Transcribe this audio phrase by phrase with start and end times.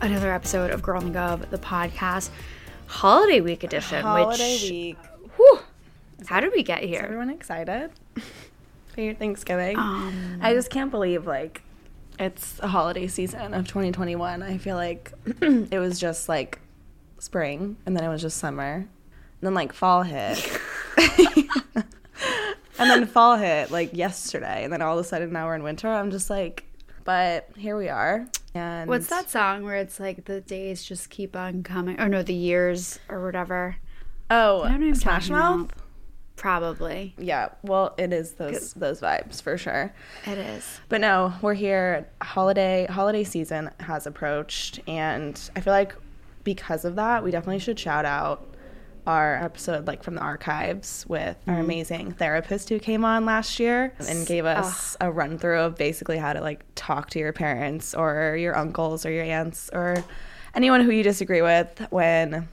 [0.00, 2.30] another episode of Girl on the Gov, the podcast,
[2.86, 4.02] holiday week edition.
[4.02, 4.98] Holiday which, week.
[5.36, 5.60] Whew,
[6.26, 7.00] how did we get Is here?
[7.02, 7.90] everyone excited
[8.88, 9.78] for your Thanksgiving?
[9.78, 11.62] Um, I just can't believe like
[12.18, 14.42] it's a holiday season of 2021.
[14.42, 16.58] I feel like it was just like
[17.18, 18.74] spring and then it was just summer.
[18.74, 18.86] And
[19.42, 20.38] then like fall hit.
[21.76, 21.84] and
[22.78, 25.88] then fall hit like yesterday and then all of a sudden now we're in winter.
[25.88, 26.64] I'm just like
[27.04, 28.26] but here we are.
[28.54, 32.00] And What's that song where it's like the days just keep on coming?
[32.00, 33.76] Or no, the years or whatever.
[34.30, 35.60] Oh, I what Smash Mouth?
[35.66, 35.72] about.
[36.36, 37.14] Probably.
[37.18, 39.92] Yeah, well, it is those those vibes for sure.
[40.24, 40.80] It is.
[40.88, 42.08] But no, we're here.
[42.22, 45.94] Holiday holiday season has approached, and I feel like
[46.42, 48.49] because of that, we definitely should shout out
[49.10, 51.64] our episode like from the archives with our mm-hmm.
[51.64, 54.58] amazing therapist who came on last year and gave ah.
[54.60, 58.56] us a run through of basically how to like talk to your parents or your
[58.56, 60.02] uncles or your aunts or
[60.54, 62.48] anyone who you disagree with when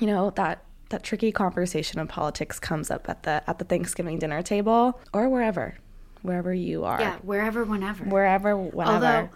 [0.00, 4.18] you know that that tricky conversation of politics comes up at the at the Thanksgiving
[4.18, 5.74] dinner table or wherever
[6.22, 8.04] wherever you are Yeah, wherever, whenever.
[8.04, 8.94] wherever, whenever.
[8.94, 9.28] Although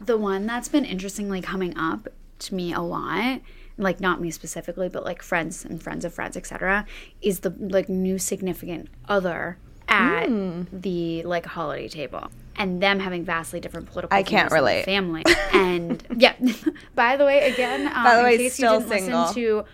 [0.00, 2.08] the one that's been interestingly coming up
[2.40, 3.40] to me a lot,
[3.76, 6.86] like not me specifically, but like friends and friends of friends, etc.,
[7.22, 9.58] is the like new significant other
[9.88, 10.62] at Hmm.
[10.72, 12.30] the like holiday table.
[12.56, 14.84] And them having vastly different political I can't relate.
[14.84, 15.24] family.
[15.52, 16.34] And yeah,
[16.94, 19.20] by the way, again, um, By the way, in case still you didn't single.
[19.22, 19.64] listen to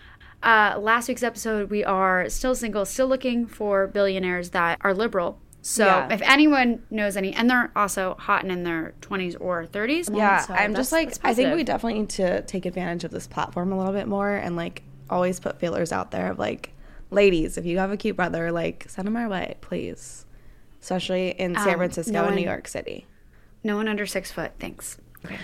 [0.43, 5.38] uh, last week's episode, we are still single, still looking for billionaires that are liberal.
[5.62, 6.09] So Yeah.
[6.12, 10.09] if anyone knows any, and they're also hot and in their 20s or 30s.
[10.16, 13.26] yeah, so I'm just like I think we definitely need to take advantage of this
[13.26, 16.70] platform a little bit more and like always put feelers out there of like
[17.10, 20.25] ladies, if you have a cute brother, like send him our way, please.
[20.81, 23.06] Especially in San Um, Francisco no and New York City.
[23.62, 24.53] no one under six foot.
[24.59, 24.97] Thanks.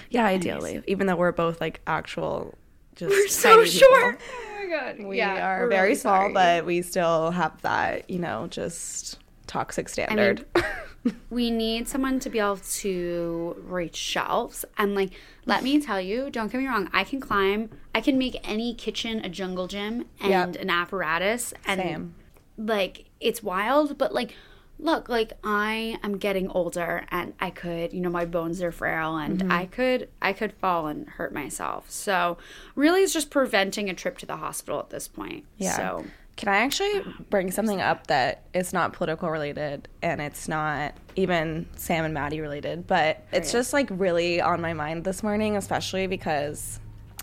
[0.08, 0.82] Yeah, ideally.
[0.86, 2.54] Even though we're both like actual
[2.94, 3.86] just We're so tiny people.
[3.88, 4.20] short.
[4.22, 4.98] Oh my god.
[5.06, 6.32] We yeah, are we're very really small, sorry.
[6.32, 10.44] but we still have that, you know, just toxic standard.
[11.30, 15.10] we need someone to be able to reach shelves and like
[15.44, 18.74] let me tell you don't get me wrong i can climb i can make any
[18.74, 20.62] kitchen a jungle gym and Yep.
[20.62, 22.14] an apparatus and Same.
[22.58, 24.34] like it's wild but like
[24.80, 29.16] look like i am getting older and i could you know my bones are frail
[29.16, 29.52] and Mm-hmm.
[29.52, 32.36] i could i could fall and hurt myself so
[32.74, 35.76] really it's just preventing a trip to the hospital at this point Yeah.
[35.76, 36.04] so
[36.36, 41.66] Can I actually bring something up that is not political related and it's not even
[41.76, 46.06] Sam and Maddie related, but it's just like really on my mind this morning, especially
[46.06, 46.78] because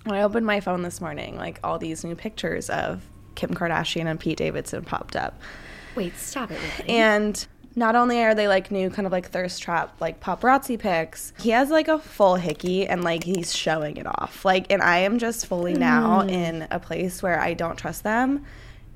[0.05, 3.03] when I opened my phone this morning, like all these new pictures of
[3.35, 5.39] Kim Kardashian and Pete Davidson popped up.
[5.95, 6.89] wait stop it really.
[6.89, 11.33] And not only are they like new kind of like thirst trap like paparazzi pics,
[11.39, 14.43] he has like a full hickey and like he's showing it off.
[14.43, 16.29] Like and I am just fully now hmm.
[16.29, 18.43] in a place where I don't trust them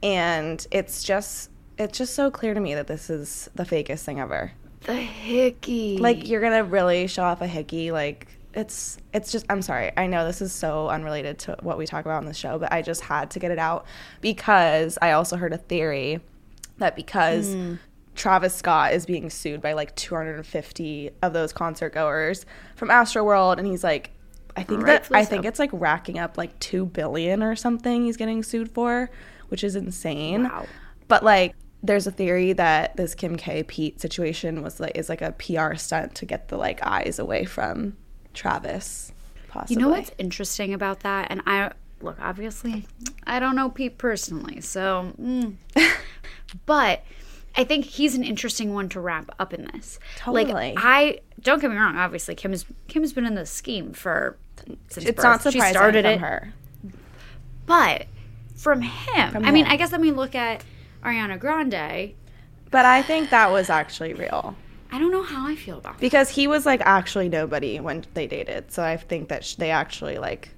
[0.03, 4.19] and it's just it's just so clear to me that this is the fakest thing
[4.19, 4.51] ever.
[4.83, 5.97] the hickey.
[5.97, 7.91] Like you're going to really show off a hickey.
[7.91, 9.91] Like it's it's just I'm sorry.
[9.95, 12.71] I know this is so unrelated to what we talk about on the show, but
[12.71, 13.85] I just had to get it out
[14.21, 16.19] because I also heard a theory
[16.79, 17.75] that because hmm.
[18.15, 22.45] Travis Scott is being sued by like 250 of those concert goers
[22.75, 24.09] from Astroworld and he's like
[24.55, 28.05] I think that Rightfully I think it's like racking up like 2 billion or something
[28.05, 29.11] he's getting sued for,
[29.49, 30.43] which is insane.
[30.43, 30.65] Wow.
[31.07, 35.21] But like there's a theory that this Kim K Pete situation was like is like
[35.21, 37.95] a PR stunt to get the like eyes away from
[38.33, 39.11] Travis.
[39.47, 39.75] Possibly.
[39.75, 41.27] You know what's interesting about that?
[41.29, 41.71] And I
[42.01, 42.85] look, obviously,
[43.25, 45.55] I don't know Pete personally, so, mm.
[46.65, 47.03] but
[47.55, 49.99] I think he's an interesting one to wrap up in this.
[50.17, 50.51] Totally.
[50.53, 51.95] Like, I don't get me wrong.
[51.97, 54.37] Obviously, Kim's Kim's been in this scheme for
[54.89, 55.23] since It's birth.
[55.23, 56.53] not She surprising started from it, her.
[57.65, 58.07] But
[58.57, 59.65] from him, From I mean.
[59.65, 60.63] I guess let me look at
[61.03, 62.13] Ariana Grande.
[62.71, 64.55] But I think that was actually real
[64.91, 66.01] I don't know how I feel about that.
[66.01, 68.71] because he was like actually nobody when they dated.
[68.71, 70.49] So I think that sh- they actually like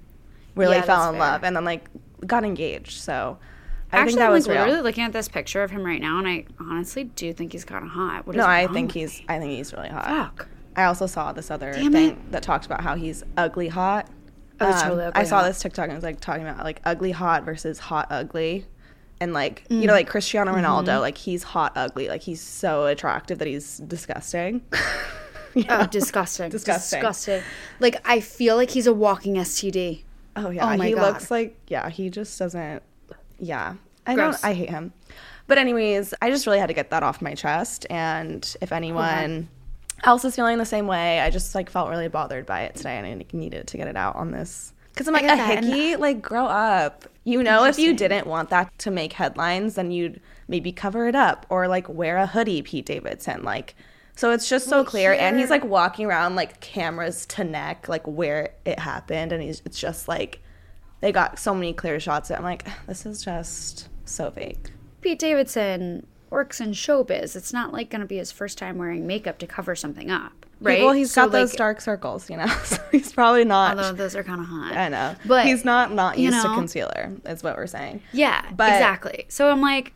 [0.56, 1.20] really Yeah, fell in fair.
[1.20, 1.84] love and then like
[2.26, 3.00] got engaged.
[3.00, 3.38] So
[3.92, 4.64] I Actually, think that I'm was like real.
[4.66, 7.64] literally looking at this picture of him right now, and I honestly do think he's
[7.64, 8.24] kind of hot.
[8.24, 9.26] What is no, I think he's me?
[9.28, 10.04] I think he's really hot.
[10.06, 10.48] fuck.
[10.76, 12.30] I also saw this other Damn thing it.
[12.32, 14.06] that talked about how he's ugly hot.
[14.60, 15.46] Oh, Um, totally I saw hot.
[15.48, 18.66] this TikTok and it was like talking about like ugly hot versus hot ugly.
[19.20, 19.80] And like Mm.
[19.82, 21.00] you know, like Cristiano Ronaldo, Mm-hmm.
[21.00, 22.08] like he's hot ugly.
[22.08, 24.62] Like he's so attractive that he's disgusting.
[25.68, 26.48] Oh, disgusting.
[26.50, 27.00] Disgusting.
[27.00, 27.42] Disgusting.
[27.80, 30.02] Like I feel like he's a walking STD.
[30.36, 31.02] Oh yeah, Oh my he God.
[31.02, 32.84] looks like yeah, he just doesn't.
[33.40, 33.74] Yeah,
[34.06, 34.40] I Gross.
[34.42, 34.50] don't.
[34.50, 34.92] I hate him.
[35.48, 37.84] But anyways, I just really had to get that off my chest.
[37.90, 39.48] And if anyone
[40.04, 42.96] else is feeling the same way, I just like felt really bothered by it today,
[42.96, 44.72] and I needed to get it out on this.
[44.92, 47.06] Because I'm like a hickey, like grow up.
[47.24, 51.14] You know, if you didn't want that to make headlines, then you'd maybe cover it
[51.14, 53.44] up or like wear a hoodie, Pete Davidson.
[53.44, 53.76] Like,
[54.16, 55.12] so it's just so clear.
[55.12, 59.62] And he's like walking around like cameras to neck, like where it happened, and he's
[59.64, 60.42] it's just like
[61.00, 64.70] they got so many clear shots I'm like, this is just so fake.
[65.00, 67.36] Pete Davidson works in showbiz.
[67.36, 70.32] It's not like going to be his first time wearing makeup to cover something up,
[70.60, 70.82] right?
[70.82, 72.46] Well, he's So, got those like, dark circles, you know.
[72.64, 73.76] so he's probably not.
[73.76, 74.72] Although those are kind of hot.
[74.76, 77.12] I know, But, he's not not you used to concealer.
[77.26, 78.02] Is what we're saying.
[78.12, 79.26] Yeah, But- exactly.
[79.28, 79.92] So I'm like,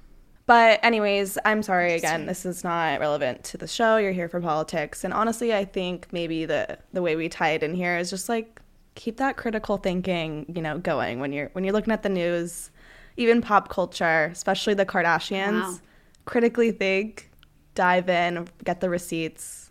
[0.47, 2.27] But anyways, I'm sorry again.
[2.27, 3.97] This is not relevant to the show.
[3.97, 7.63] You're here for politics, and honestly, I think maybe the the way we tie it
[7.63, 8.61] in here is just like
[8.97, 12.71] keep that critical thinking, you know, going when you're when you're looking at the news,
[13.17, 15.61] even pop culture, especially the Kardashians.
[15.63, 15.79] Wow.
[16.25, 17.31] Critically think,
[17.75, 19.71] dive in, get the receipts.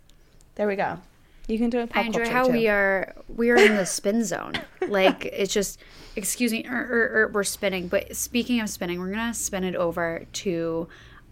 [0.55, 0.99] There we go.
[1.47, 1.91] You can do it.
[1.93, 2.53] I enjoy how too.
[2.53, 4.53] we are we are in the spin zone.
[4.87, 5.79] Like it's just
[6.15, 7.87] excuse me, er, er, er, we're spinning.
[7.87, 10.87] But speaking of spinning, we're gonna spin it over to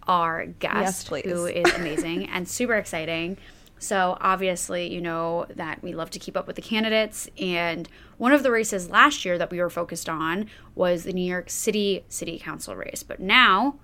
[0.06, 1.24] our guest, please.
[1.24, 3.38] who is amazing and super exciting.
[3.78, 8.32] So obviously, you know that we love to keep up with the candidates, and one
[8.32, 12.04] of the races last year that we were focused on was the New York City
[12.08, 13.02] City Council race.
[13.02, 13.76] But now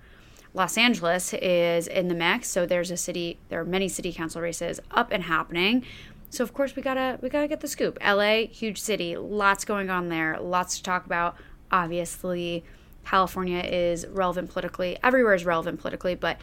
[0.53, 3.37] Los Angeles is in the mix, so there's a city.
[3.49, 5.85] There are many city council races up and happening.
[6.29, 7.97] So of course we gotta we gotta get the scoop.
[8.05, 11.35] LA, huge city, lots going on there, lots to talk about.
[11.71, 12.63] Obviously,
[13.05, 14.97] California is relevant politically.
[15.03, 16.37] Everywhere is relevant politically, but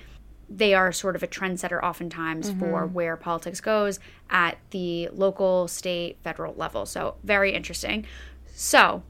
[0.49, 2.95] they are sort of a trendsetter oftentimes for mm-hmm.
[2.95, 3.99] where politics goes
[4.31, 6.87] at the local, state, federal level.
[6.87, 8.07] So very interesting.
[8.55, 9.03] So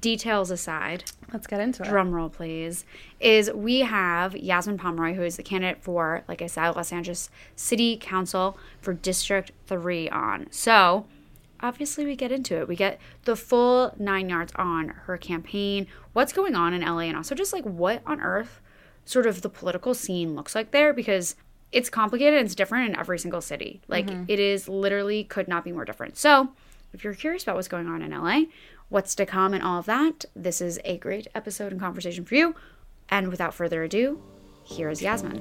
[0.00, 1.88] details aside, Let's get into it.
[1.88, 2.84] drum roll please
[3.20, 7.30] is we have yasmin pomeroy who is the candidate for like i said los angeles
[7.54, 10.48] city council for district 3 on.
[10.50, 11.06] So
[11.60, 12.68] obviously we get into it.
[12.68, 17.16] We get the full nine yards on her campaign what's going on in la and
[17.16, 18.60] also just like what on earth
[19.04, 21.36] sort of the political scene looks like there because
[21.72, 23.80] it's complicated and it's different in every single city.
[23.88, 24.24] Like mm-hmm.
[24.28, 26.16] it is literally could not be more different.
[26.16, 26.50] So
[26.92, 28.42] if you're curious about what's going on in LA,
[28.90, 32.34] what's to come, and all of that, this is a great episode and conversation for
[32.34, 32.56] you.
[33.08, 34.20] And without further ado,
[34.64, 35.40] here is Yasmin.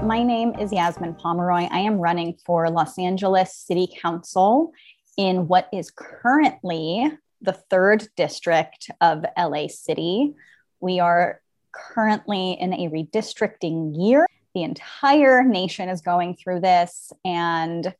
[0.00, 1.68] My name is Yasmin Pomeroy.
[1.70, 4.72] I am running for Los Angeles City Council
[5.16, 7.10] in what is currently
[7.42, 10.34] the third district of LA City.
[10.78, 11.40] We are
[11.72, 14.26] currently in a redistricting year.
[14.54, 17.92] The entire nation is going through this, and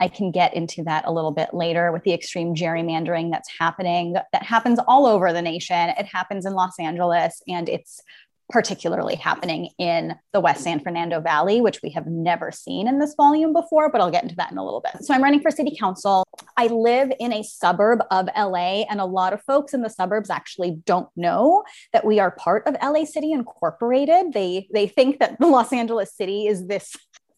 [0.00, 4.14] I can get into that a little bit later with the extreme gerrymandering that's happening.
[4.14, 5.90] That happens all over the nation.
[5.90, 8.00] It happens in Los Angeles, and it's
[8.48, 13.14] particularly happening in the West San Fernando Valley, which we have never seen in this
[13.16, 15.04] volume before, but I'll get into that in a little bit.
[15.04, 16.24] So I'm running for city council.
[16.56, 20.30] I live in a suburb of LA, and a lot of folks in the suburbs
[20.30, 24.32] actually don't know that we are part of LA City Incorporated.
[24.32, 26.94] They they think that the Los Angeles City is this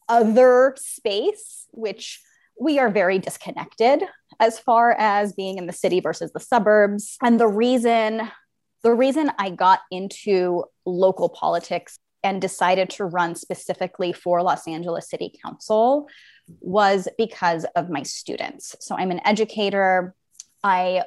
[0.08, 2.20] other space, which
[2.60, 4.02] we are very disconnected
[4.40, 7.16] as far as being in the city versus the suburbs.
[7.22, 8.30] And the reason
[8.84, 15.10] the reason I got into local politics and decided to run specifically for Los Angeles
[15.10, 16.08] City Council
[16.60, 18.76] was because of my students.
[18.80, 20.14] So I'm an educator.
[20.62, 21.04] I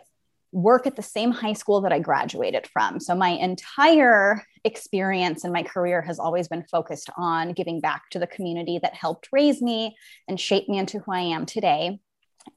[0.51, 3.00] work at the same high school that I graduated from.
[3.00, 8.20] So my entire experience and my career has always been focused on giving back to
[8.20, 9.96] the community that helped raise me
[10.27, 12.00] and shape me into who I am today.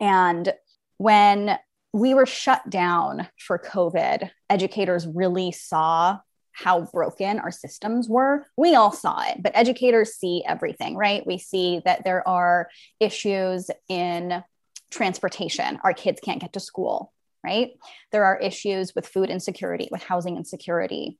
[0.00, 0.52] And
[0.98, 1.58] when
[1.92, 6.18] we were shut down for COVID, educators really saw
[6.52, 8.46] how broken our systems were.
[8.56, 11.26] We all saw it, but educators see everything, right?
[11.26, 12.68] We see that there are
[13.00, 14.42] issues in
[14.90, 15.80] transportation.
[15.82, 17.12] Our kids can't get to school.
[17.44, 17.72] Right?
[18.12, 21.18] There are issues with food insecurity, with housing insecurity.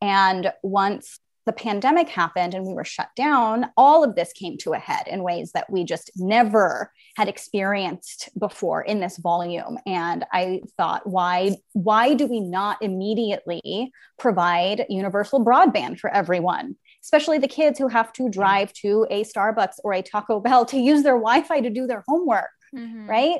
[0.00, 4.72] And once the pandemic happened and we were shut down, all of this came to
[4.72, 9.78] a head in ways that we just never had experienced before in this volume.
[9.86, 16.74] And I thought, why, why do we not immediately provide universal broadband for everyone?
[17.04, 20.76] Especially the kids who have to drive to a Starbucks or a Taco Bell to
[20.76, 23.08] use their Wi Fi to do their homework, mm-hmm.
[23.08, 23.38] right?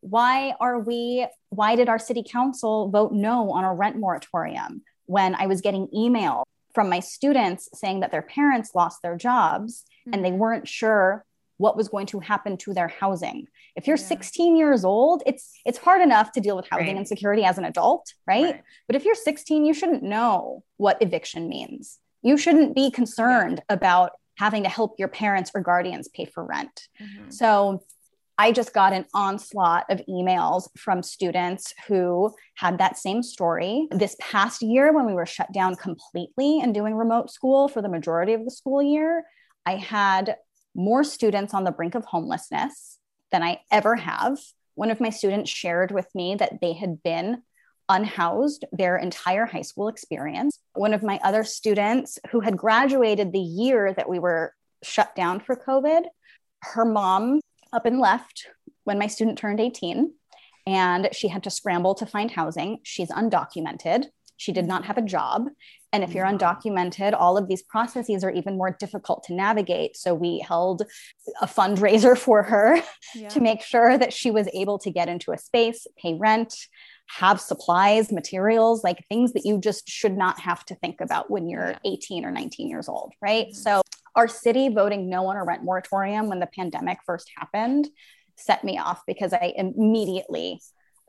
[0.00, 5.34] Why are we, why did our city council vote no on a rent moratorium when
[5.34, 10.14] I was getting email from my students saying that their parents lost their jobs mm-hmm.
[10.14, 10.38] and they mm-hmm.
[10.38, 11.24] weren't sure
[11.56, 13.48] what was going to happen to their housing.
[13.74, 14.04] If you're yeah.
[14.04, 16.96] 16 years old, it's it's hard enough to deal with housing right.
[16.96, 18.44] insecurity as an adult, right?
[18.44, 18.62] right?
[18.86, 21.98] But if you're 16, you shouldn't know what eviction means.
[22.22, 23.74] You shouldn't be concerned yeah.
[23.74, 26.88] about having to help your parents or guardians pay for rent.
[27.02, 27.30] Mm-hmm.
[27.30, 27.82] So
[28.40, 33.88] I just got an onslaught of emails from students who had that same story.
[33.90, 37.88] This past year, when we were shut down completely and doing remote school for the
[37.88, 39.24] majority of the school year,
[39.66, 40.36] I had
[40.76, 43.00] more students on the brink of homelessness
[43.32, 44.38] than I ever have.
[44.76, 47.42] One of my students shared with me that they had been
[47.88, 50.60] unhoused their entire high school experience.
[50.74, 54.54] One of my other students who had graduated the year that we were
[54.84, 56.02] shut down for COVID,
[56.62, 57.40] her mom
[57.72, 58.48] up and left
[58.84, 60.12] when my student turned 18
[60.66, 62.78] and she had to scramble to find housing.
[62.82, 64.06] She's undocumented.
[64.36, 65.48] She did not have a job.
[65.92, 69.96] And if you're undocumented, all of these processes are even more difficult to navigate.
[69.96, 70.82] So we held
[71.40, 72.80] a fundraiser for her
[73.14, 73.28] yeah.
[73.30, 76.54] to make sure that she was able to get into a space, pay rent,
[77.08, 81.48] have supplies, materials, like things that you just should not have to think about when
[81.48, 83.46] you're 18 or 19 years old, right?
[83.46, 83.56] Mm-hmm.
[83.56, 83.82] So
[84.18, 87.88] our city voting no on a rent moratorium when the pandemic first happened
[88.34, 90.60] set me off because I immediately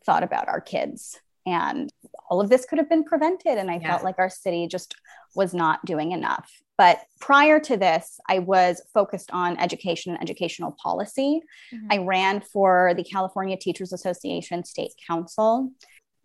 [0.05, 1.19] thought about our kids.
[1.45, 1.91] And
[2.29, 3.57] all of this could have been prevented.
[3.57, 3.89] And i yeah.
[3.89, 4.93] felt like our city just
[5.35, 6.51] was not doing enough.
[6.77, 11.41] But prior to this i was focused on education and educational policy.
[11.73, 11.87] Mm-hmm.
[11.91, 15.71] i ran for the california teachers association state council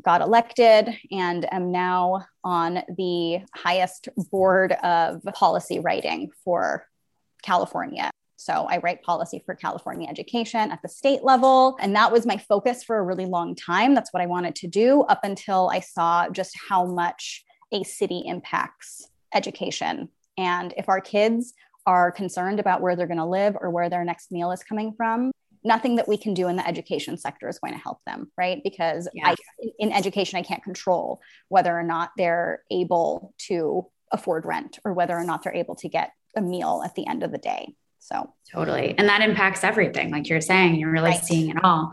[0.02, 6.86] got elected and am now on the highest board of policy writing for
[7.42, 8.10] california
[8.44, 11.78] so I write policy for California education at the state level.
[11.80, 13.94] And that was my focus for a really long time.
[13.94, 18.22] That's what I wanted to do up until I saw just how much a city
[18.26, 20.10] impacts education.
[20.36, 21.54] And if our kids
[21.86, 24.92] are concerned about where they're going to live or where their next meal is coming
[24.94, 25.30] from,
[25.64, 28.60] nothing that we can do in the education sector is going to help them, right?
[28.62, 29.30] Because yeah.
[29.30, 29.34] I,
[29.78, 35.16] in education, I can't control whether or not they're able to afford rent or whether
[35.16, 37.74] or not they're able to get a meal at the end of the day.
[37.98, 38.94] So totally.
[38.98, 40.10] And that impacts everything.
[40.10, 41.24] Like you're saying, you're really right.
[41.24, 41.92] seeing it all.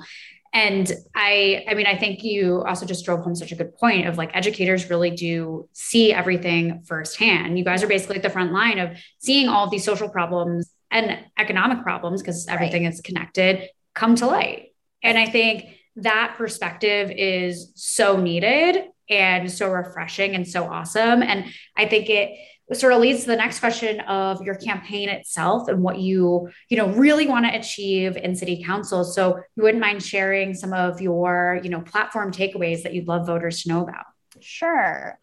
[0.54, 4.08] And I, I mean, I think you also just drove home such a good point
[4.08, 7.58] of like educators really do see everything firsthand.
[7.58, 10.70] You guys are basically at the front line of seeing all of these social problems
[10.92, 12.94] and economic problems because everything right.
[12.94, 14.74] is connected come to light.
[15.04, 21.22] And I think that perspective is so needed and so refreshing and so awesome.
[21.22, 21.46] And
[21.76, 22.38] I think it
[22.74, 26.78] sort of leads to the next question of your campaign itself and what you you
[26.78, 31.02] know really want to achieve in city council so you wouldn't mind sharing some of
[31.02, 34.06] your you know platform takeaways that you'd love voters to know about
[34.40, 35.20] sure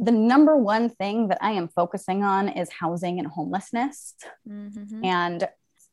[0.00, 4.14] the number one thing that i am focusing on is housing and homelessness
[4.48, 5.04] mm-hmm.
[5.04, 5.48] and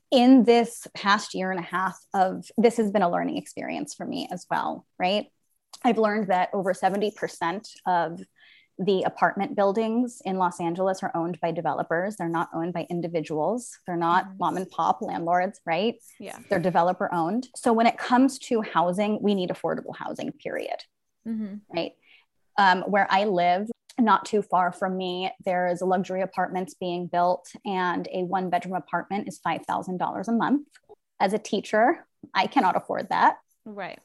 [0.09, 4.05] in this past year and a half of this has been a learning experience for
[4.05, 5.27] me as well right
[5.83, 8.21] i've learned that over 70% of
[8.79, 12.15] the apartment buildings in Los Angeles are owned by developers.
[12.15, 13.77] They're not owned by individuals.
[13.87, 14.37] They're not mm-hmm.
[14.39, 15.95] mom and pop landlords, right?
[16.19, 16.37] Yeah.
[16.49, 17.47] They're developer owned.
[17.55, 20.77] So when it comes to housing, we need affordable housing, period.
[21.27, 21.55] Mm-hmm.
[21.75, 21.93] Right.
[22.57, 23.67] Um, where I live,
[23.99, 28.49] not too far from me, there is a luxury apartments being built, and a one
[28.49, 30.67] bedroom apartment is $5,000 a month.
[31.19, 33.37] As a teacher, I cannot afford that.
[33.65, 33.99] Right.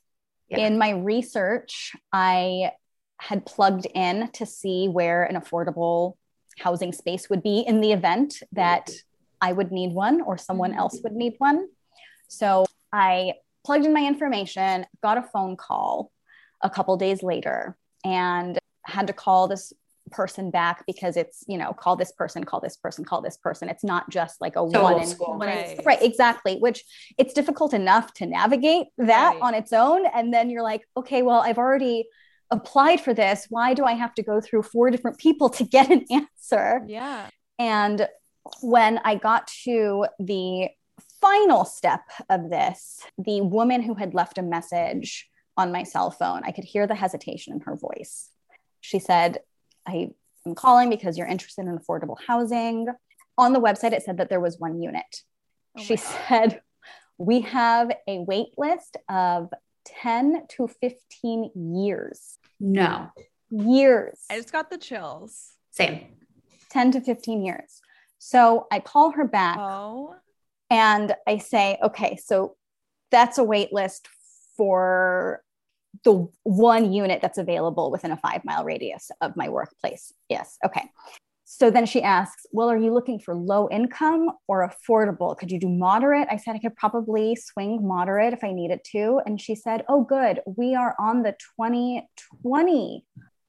[0.49, 0.67] Yeah.
[0.67, 2.73] In my research, I
[3.19, 6.15] had plugged in to see where an affordable
[6.59, 8.91] housing space would be in the event that
[9.41, 11.69] I would need one or someone else would need one.
[12.29, 13.35] So I
[13.65, 16.11] plugged in my information, got a phone call
[16.61, 19.73] a couple days later, and had to call this
[20.13, 23.69] person back because it's you know call this person call this person call this person
[23.69, 25.81] it's not just like a so one in school right.
[25.85, 26.85] right exactly which
[27.19, 29.43] it's difficult enough to navigate that right.
[29.43, 32.05] on its own and then you're like okay well i've already
[32.53, 33.47] applied for this.
[33.49, 36.83] Why do I have to go through four different people to get an answer?
[36.87, 37.29] Yeah.
[37.59, 38.07] And
[38.61, 40.69] when I got to the
[41.21, 46.43] final step of this, the woman who had left a message on my cell phone.
[46.45, 48.29] I could hear the hesitation in her voice.
[48.81, 49.39] She said,
[49.87, 50.11] I
[50.47, 52.87] am calling because you're interested in affordable housing.
[53.39, 55.23] On the website, it said that there was one unit.
[55.77, 55.97] Oh she
[56.29, 56.61] said,
[57.19, 59.51] We have a wait list of
[59.87, 62.39] 10 to 15 years.
[62.61, 63.11] No.
[63.51, 64.19] Years.
[64.31, 65.53] I just got the chills.
[65.71, 66.07] Same.
[66.71, 67.81] 10 to 15 years.
[68.19, 69.59] So I call her back.
[69.59, 70.15] Oh.
[70.71, 72.57] And I say, okay, so
[73.11, 74.09] that's a wait list
[74.57, 75.43] for
[76.05, 80.13] the one unit that's available within a five mile radius of my workplace.
[80.29, 80.59] Yes.
[80.65, 80.91] Okay.
[81.45, 85.37] So then she asks, Well, are you looking for low income or affordable?
[85.37, 86.29] Could you do moderate?
[86.31, 89.21] I said, I could probably swing moderate if I needed to.
[89.27, 90.41] And she said, Oh, good.
[90.47, 93.05] We are on the 2020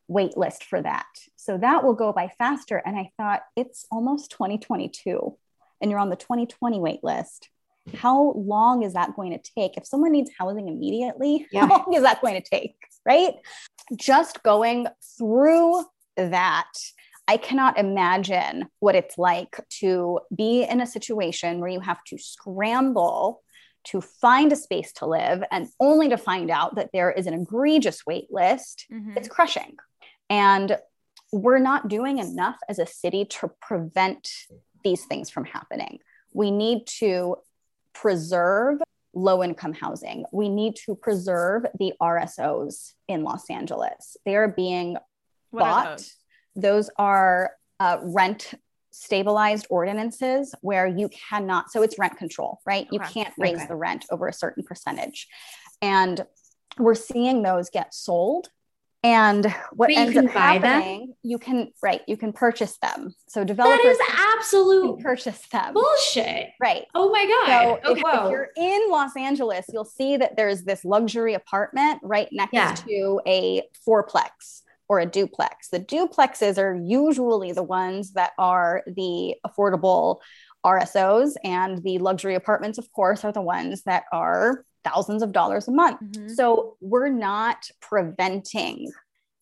[0.10, 1.06] wait list for that.
[1.38, 2.82] So that will go by faster.
[2.86, 5.38] And I thought, It's almost 2022
[5.82, 7.50] and you're on the 2020 wait list.
[7.96, 9.78] How long is that going to take?
[9.78, 11.68] If someone needs housing immediately, yeah.
[11.68, 12.76] how long is that going to take?
[13.06, 13.34] Right?
[13.98, 14.88] Just going
[15.18, 15.84] through
[16.16, 16.72] that
[17.28, 22.18] I cannot imagine what it's like to be in a situation where you have to
[22.18, 23.42] scramble
[23.86, 27.34] to find a space to live and only to find out that there is an
[27.34, 28.86] egregious wait list.
[28.92, 29.18] Mm-hmm.
[29.18, 29.76] It's crushing.
[30.30, 30.78] And
[31.32, 34.30] we're not doing enough as a city to prevent
[34.84, 36.00] these things from happening.
[36.34, 37.38] We need to
[37.94, 38.82] preserve
[39.14, 40.26] low income housing.
[40.32, 44.18] We need to preserve the RSOs in Los Angeles.
[44.26, 44.98] They are being
[45.52, 46.04] what bought
[46.56, 48.54] those are uh, rent
[48.92, 52.86] stabilized ordinances where you cannot, so it's rent control, right?
[52.86, 52.90] Okay.
[52.92, 53.68] You can't raise okay.
[53.68, 55.28] the rent over a certain percentage.
[55.82, 56.26] And
[56.78, 58.50] we're seeing those get sold.
[59.04, 61.16] And what ends up happening, them?
[61.24, 63.14] you can right, you can purchase them.
[63.28, 64.00] So developers that is
[64.38, 65.74] absolute purchase them.
[65.74, 66.52] Bullshit.
[66.62, 66.86] Right.
[66.96, 67.48] Oh my god.
[67.48, 72.00] So oh, if, if, you're in Los Angeles, you'll see that there's this luxury apartment
[72.02, 72.76] right next yeah.
[72.76, 75.68] to a fourplex or a duplex.
[75.70, 80.20] The duplexes are usually the ones that are the affordable
[80.66, 85.68] RSOs, and the luxury apartments, of course, are the ones that are thousands of dollars
[85.68, 86.02] a month.
[86.02, 86.30] Mm-hmm.
[86.30, 88.92] So we're not preventing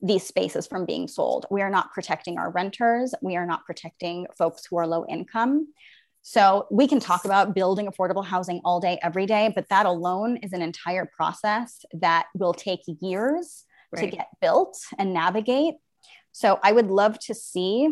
[0.02, 1.46] these spaces from being sold.
[1.52, 3.14] We are not protecting our renters.
[3.22, 5.68] We are not protecting folks who are low income.
[6.24, 10.38] So we can talk about building affordable housing all day, every day, but that alone
[10.38, 14.02] is an entire process that will take years right.
[14.02, 15.76] to get built and navigate.
[16.32, 17.90] So I would love to see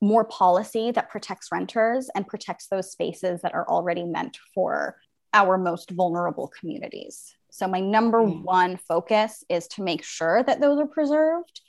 [0.00, 4.96] more policy that protects renters and protects those spaces that are already meant for
[5.32, 7.34] our most vulnerable communities.
[7.50, 8.42] So my number mm.
[8.42, 11.60] one focus is to make sure that those are preserved.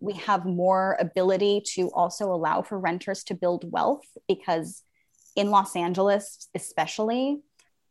[0.00, 4.82] We have more ability to also allow for renters to build wealth because
[5.36, 7.40] in Los Angeles, especially,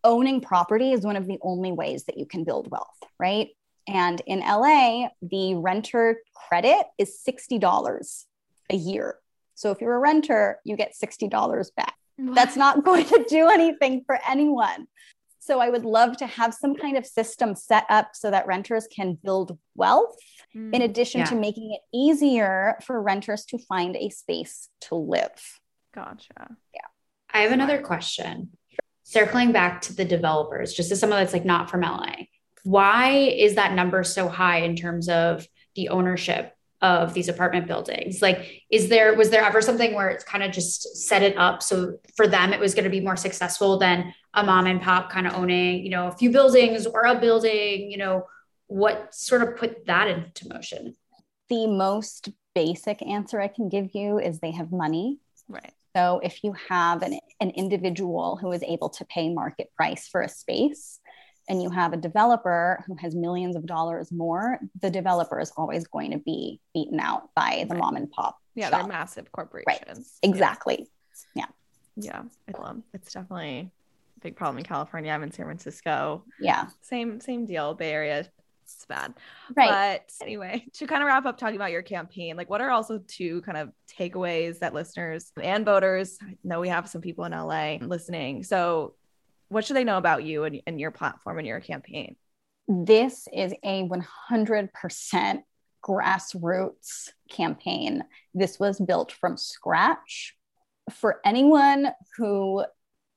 [0.03, 3.49] owning property is one of the only ways that you can build wealth, right?
[3.87, 8.25] And in LA, the renter credit is $60
[8.69, 9.17] a year.
[9.55, 11.95] So if you're a renter, you get $60 back.
[12.17, 12.35] What?
[12.35, 14.87] That's not going to do anything for anyone.
[15.47, 18.87] So I would love to have some kind of system set up so that renters
[18.93, 20.15] can build wealth
[20.55, 21.25] mm, in addition yeah.
[21.25, 25.59] to making it easier for renters to find a space to live.
[25.95, 26.55] Gotcha.
[26.73, 26.81] Yeah.
[27.33, 28.51] I have another question.
[29.03, 32.25] Circling back to the developers, just as someone that's like not from LA
[32.67, 38.21] why is that number so high in terms of the ownership of these apartment buildings?
[38.21, 41.63] Like is there was there ever something where it's kind of just set it up
[41.63, 45.09] so for them it was going to be more successful than a mom and pop
[45.09, 48.25] kind of owning you know a few buildings or a building you know?
[48.69, 50.93] What sort of put that into motion?
[51.47, 55.19] The most basic answer i can give you is they have money.
[55.47, 55.71] Right.
[55.95, 60.21] So if you have an, an individual who is able to pay market price for
[60.21, 60.99] a space
[61.49, 65.87] and you have a developer who has millions of dollars more, the developer is always
[65.87, 67.79] going to be beaten out by the right.
[67.79, 68.37] mom and pop.
[68.55, 68.79] Yeah, shop.
[68.79, 70.19] they're massive corporations.
[70.23, 70.29] Right.
[70.29, 70.87] Exactly.
[71.35, 71.45] Yeah.
[71.95, 72.23] Yeah.
[72.49, 72.73] yeah.
[72.93, 73.71] It's definitely
[74.17, 75.11] a big problem in California.
[75.11, 76.23] I'm in San Francisco.
[76.39, 76.67] Yeah.
[76.81, 77.73] Same same deal.
[77.73, 78.25] Bay Area.
[78.63, 79.13] It's bad.
[79.55, 80.01] Right.
[80.01, 83.01] But anyway, to kind of wrap up talking about your campaign, like what are also
[83.07, 87.31] two kind of takeaways that listeners and voters I know we have some people in
[87.31, 88.43] LA listening.
[88.43, 88.95] So
[89.49, 92.15] what should they know about you and, and your platform and your campaign?
[92.67, 95.41] This is a 100%
[95.83, 98.03] grassroots campaign.
[98.33, 100.35] This was built from scratch.
[100.91, 102.65] For anyone who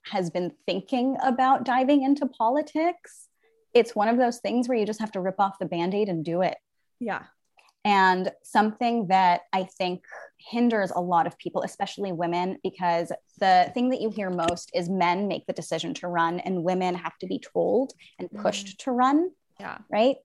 [0.06, 3.28] has been thinking about diving into politics,
[3.74, 6.08] it's one of those things where you just have to rip off the band aid
[6.08, 6.56] and do it.
[6.98, 7.24] Yeah.
[7.84, 10.04] And something that I think
[10.36, 14.88] hinders a lot of people, especially women, because the thing that you hear most is
[14.88, 18.76] men make the decision to run and women have to be told and pushed mm.
[18.84, 19.30] to run.
[19.58, 19.78] Yeah.
[19.90, 20.16] Right.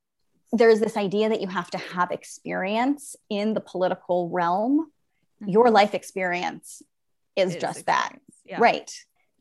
[0.54, 4.91] there's this idea that you have to have experience in the political realm.
[5.41, 5.50] Mm-hmm.
[5.50, 6.82] Your life experience
[7.36, 8.13] is just that.
[8.46, 8.60] Yeah.
[8.62, 8.91] Right.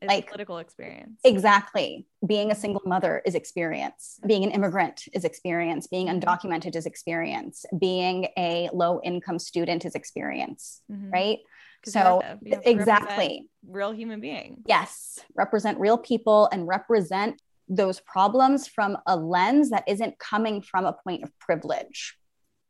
[0.01, 1.19] It's like political experience.
[1.23, 2.05] Exactly.
[2.25, 4.19] Being a single mother is experience.
[4.27, 5.87] Being an immigrant is experience.
[5.87, 6.19] Being mm-hmm.
[6.19, 7.65] undocumented is experience.
[7.79, 10.81] Being a low income student is experience.
[10.91, 11.11] Mm-hmm.
[11.11, 11.39] Right.
[11.85, 12.21] So
[12.63, 13.49] exactly.
[13.67, 14.63] Real human being.
[14.65, 15.19] Yes.
[15.35, 20.93] Represent real people and represent those problems from a lens that isn't coming from a
[20.93, 22.17] point of privilege.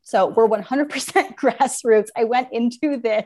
[0.04, 0.90] So we're 100%
[1.36, 2.10] grassroots.
[2.16, 3.26] I went into this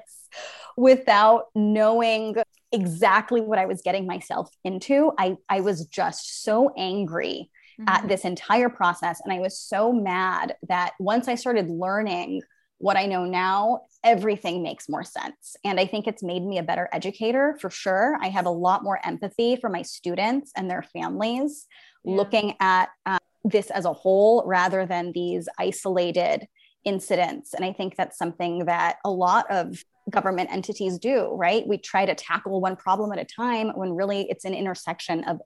[0.77, 2.35] without knowing
[2.71, 5.11] exactly what I was getting myself into.
[5.17, 7.89] I, I was just so angry mm-hmm.
[7.89, 9.21] at this entire process.
[9.23, 12.41] And I was so mad that once I started learning
[12.77, 15.57] what I know now, everything makes more sense.
[15.65, 18.17] And I think it's made me a better educator for sure.
[18.21, 21.67] I have a lot more empathy for my students and their families,
[22.05, 22.15] yeah.
[22.15, 26.47] looking at um, this as a whole rather than these isolated
[26.85, 27.53] incidents.
[27.53, 31.65] And I think that's something that a lot of government entities do, right?
[31.67, 35.41] We try to tackle one problem at a time when really it's an intersection of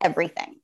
[0.00, 0.56] everything.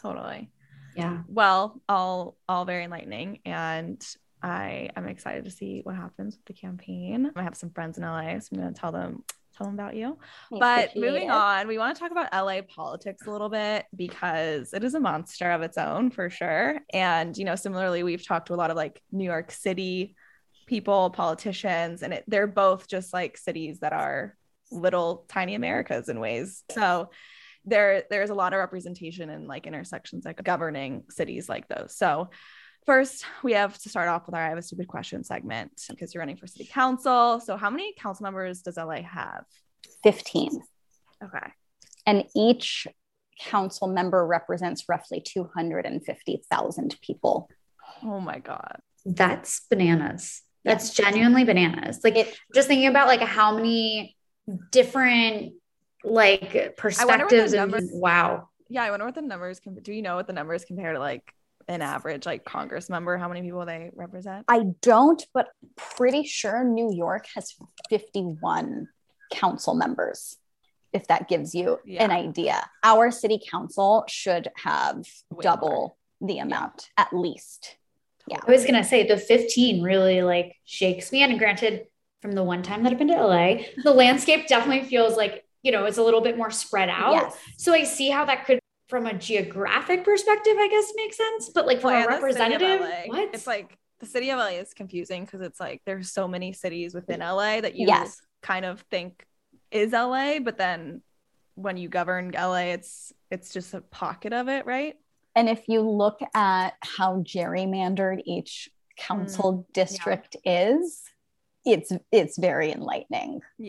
[0.00, 0.50] Totally.
[0.96, 1.22] Yeah.
[1.28, 4.04] Well, all all very enlightening and
[4.42, 7.32] I am excited to see what happens with the campaign.
[7.34, 9.24] I have some friends in LA, so I'm going to tell them
[9.56, 10.18] tell them about you.
[10.50, 14.84] but moving on, we want to talk about LA politics a little bit because it
[14.84, 16.80] is a monster of its own for sure.
[16.92, 20.16] And you know, similarly, we've talked to a lot of like New York City
[20.66, 24.36] people, politicians, and it, they're both just like cities that are
[24.70, 26.62] little tiny Americas in ways.
[26.72, 27.10] So
[27.64, 31.96] there there's a lot of representation in like intersections like governing cities like those.
[31.96, 32.28] So
[32.86, 36.12] First, we have to start off with our I have a stupid question segment because
[36.12, 37.40] you're running for city council.
[37.40, 39.44] So, how many council members does LA have?
[40.02, 40.60] 15.
[41.24, 41.52] Okay.
[42.06, 42.86] And each
[43.40, 47.48] council member represents roughly 250,000 people.
[48.02, 48.78] Oh my God.
[49.06, 50.42] That's bananas.
[50.64, 52.00] That's genuinely bananas.
[52.02, 54.16] Like, it, just thinking about like how many
[54.70, 55.54] different
[56.02, 58.48] like perspectives and wow.
[58.68, 60.98] Yeah, I wonder what the numbers can do you know what the numbers compare to
[60.98, 61.34] like
[61.68, 64.44] an average like Congress member, how many people they represent?
[64.48, 67.54] I don't, but pretty sure New York has
[67.88, 68.88] 51
[69.32, 70.36] council members,
[70.92, 72.04] if that gives you yeah.
[72.04, 72.68] an idea.
[72.82, 76.28] Our city council should have Way double more.
[76.28, 77.04] the amount yeah.
[77.04, 77.76] at least.
[78.28, 78.38] Yeah.
[78.46, 81.22] I was going to say the 15 really like shakes me.
[81.22, 81.86] And granted,
[82.22, 85.72] from the one time that I've been to LA, the landscape definitely feels like, you
[85.72, 87.12] know, it's a little bit more spread out.
[87.12, 87.36] Yes.
[87.58, 88.58] So I see how that could
[88.88, 91.50] from a geographic perspective, I guess makes sense.
[91.50, 93.30] But like from well, a representative, what?
[93.34, 96.94] It's like the city of LA is confusing because it's like there's so many cities
[96.94, 98.20] within LA that you yes.
[98.42, 99.24] kind of think
[99.70, 101.02] is LA, but then
[101.54, 104.94] when you govern LA, it's it's just a pocket of it, right?
[105.34, 110.70] And if you look at how gerrymandered each council mm, district yeah.
[110.70, 111.02] is,
[111.64, 113.40] it's it's very enlightening.
[113.58, 113.68] Yeah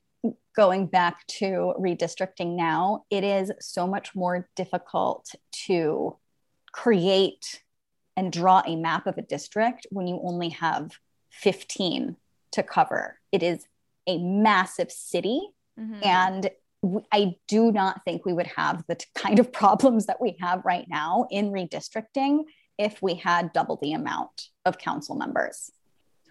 [0.55, 6.15] going back to redistricting now, it is so much more difficult to
[6.71, 7.61] create
[8.17, 10.97] and draw a map of a district when you only have
[11.31, 12.15] 15
[12.53, 13.19] to cover.
[13.31, 13.67] It is
[14.07, 15.49] a massive city.
[15.79, 16.03] Mm-hmm.
[16.03, 16.49] And
[17.11, 20.85] I do not think we would have the kind of problems that we have right
[20.87, 22.43] now in redistricting
[22.77, 25.71] if we had double the amount of council members.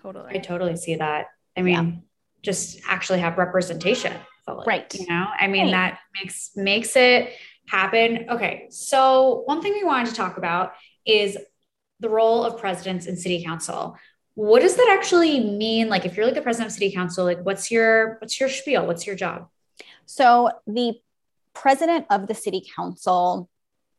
[0.03, 0.35] Totally.
[0.35, 1.29] I totally see that.
[1.57, 2.01] I mean, yeah
[2.45, 4.13] just actually have representation
[4.45, 5.71] fully, right you know i mean right.
[5.73, 7.33] that makes makes it
[7.67, 10.73] happen okay so one thing we wanted to talk about
[11.07, 11.37] is
[12.01, 13.97] the role of presidents in city council
[14.35, 17.41] what does that actually mean like if you're like the president of city council like
[17.41, 19.49] what's your what's your spiel what's your job
[20.07, 20.95] so the
[21.53, 23.49] president of the city council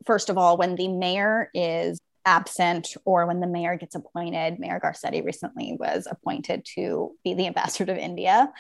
[0.05, 4.59] first of all when the mayor is absent or when the mayor gets appointed.
[4.59, 8.51] Mayor Garcetti recently was appointed to be the ambassador to India.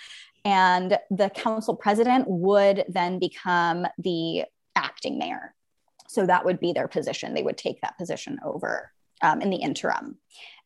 [0.43, 5.53] And the council president would then become the acting mayor.
[6.07, 7.33] So that would be their position.
[7.33, 10.17] They would take that position over um, in the interim.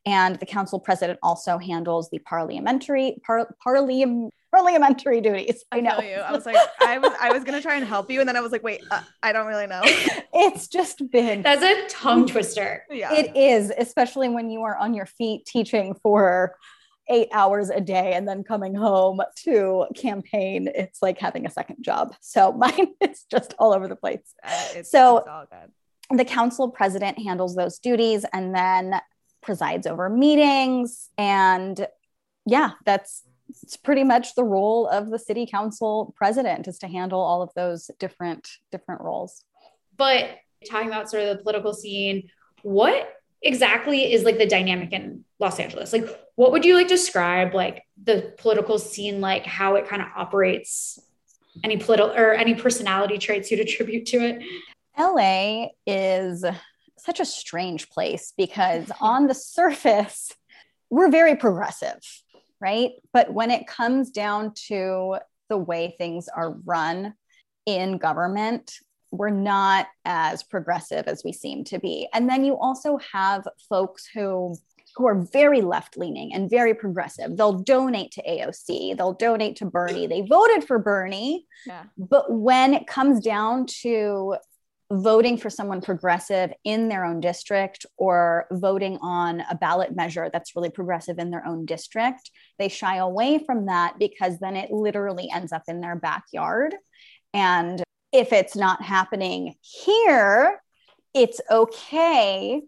[0.06, 5.64] And the council president also handles the parliamentary par, parliam, parliamentary duties.
[5.72, 6.00] I know.
[6.00, 6.16] you.
[6.16, 8.42] I was like, I was I was gonna try and help you, and then I
[8.42, 9.82] was like, wait, uh, I don't really know.
[9.84, 12.86] it's just been that's a tongue twister.
[12.90, 16.56] Yeah, it is, especially when you are on your feet teaching for
[17.10, 20.70] eight hours a day and then coming home to campaign.
[20.74, 22.16] It's like having a second job.
[22.22, 24.34] So mine is just all over the place.
[24.44, 25.18] Uh, it's, so.
[25.18, 25.74] It's
[26.12, 29.00] the council president handles those duties and then
[29.42, 31.88] presides over meetings and
[32.46, 37.20] yeah that's it's pretty much the role of the city council president is to handle
[37.20, 39.44] all of those different different roles
[39.98, 40.38] but
[40.70, 42.30] talking about sort of the political scene
[42.62, 45.94] what exactly is like the dynamic in Los Angeles?
[45.94, 50.10] Like, what would you like describe like the political scene, like how it kind of
[50.16, 51.00] operates?
[51.64, 54.44] Any political or any personality traits you'd attribute to it?
[54.98, 56.46] LA is
[57.04, 60.32] such a strange place because on the surface,
[60.90, 62.00] we're very progressive,
[62.60, 62.92] right?
[63.14, 65.18] But when it comes down to
[65.50, 67.14] the way things are run
[67.66, 68.74] in government,
[69.12, 72.08] we're not as progressive as we seem to be.
[72.14, 74.56] And then you also have folks who
[74.96, 77.38] who are very left leaning and very progressive.
[77.38, 80.08] They'll donate to AOC, they'll donate to Bernie.
[80.08, 81.46] They voted for Bernie.
[81.66, 81.84] Yeah.
[81.98, 84.36] But when it comes down to
[84.92, 90.56] voting for someone progressive in their own district or voting on a ballot measure that's
[90.56, 95.30] really progressive in their own district, they shy away from that because then it literally
[95.32, 96.76] ends up in their backyard.
[97.34, 100.60] And if it's not happening here,
[101.14, 102.62] it's okay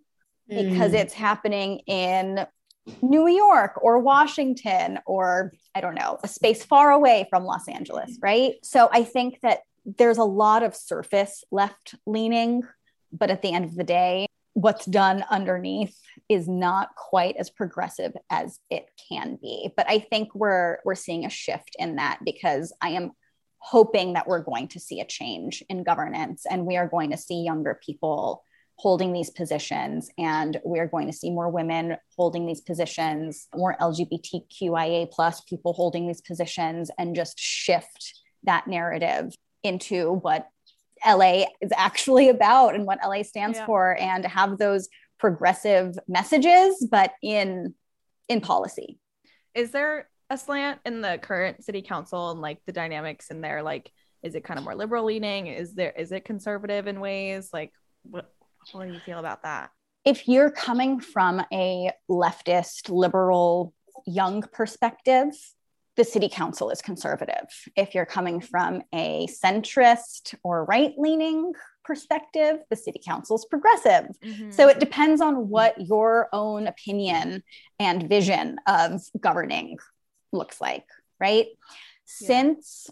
[0.48, 1.00] because mm.
[1.00, 2.46] it's happening in
[3.02, 8.18] New York or Washington or I don't know, a space far away from Los Angeles,
[8.22, 8.56] right?
[8.64, 12.64] So I think that there's a lot of surface left leaning,
[13.12, 18.14] but at the end of the day, what's done underneath is not quite as progressive
[18.30, 19.72] as it can be.
[19.76, 23.12] But I think we're we're seeing a shift in that because I am
[23.60, 27.18] hoping that we're going to see a change in governance and we are going to
[27.18, 28.44] see younger people
[28.76, 35.12] holding these positions and we're going to see more women holding these positions more lgbtqia
[35.12, 39.32] plus people holding these positions and just shift that narrative
[39.64, 40.48] into what
[41.06, 43.66] la is actually about and what la stands yeah.
[43.66, 44.88] for and have those
[45.20, 47.74] progressive messages but in
[48.30, 49.00] in policy
[49.54, 53.62] is there a slant in the current city council and like the dynamics in there?
[53.62, 53.92] Like,
[54.24, 55.48] is it kind of more liberal leaning?
[55.48, 57.50] Is there is it conservative in ways?
[57.52, 58.32] Like, what
[58.72, 59.72] what do you feel about that?
[60.06, 63.74] If you're coming from a leftist, liberal,
[64.08, 65.34] young perspective,
[65.98, 67.48] the city council is conservative.
[67.76, 74.08] If you're coming from a centrist or right leaning perspective, the city council is progressive.
[74.24, 74.52] Mm-hmm.
[74.52, 77.44] So it depends on what your own opinion
[77.80, 79.78] and vision of governing
[80.32, 80.86] looks like,
[81.20, 81.48] right?
[82.22, 82.28] Yeah.
[82.28, 82.90] Since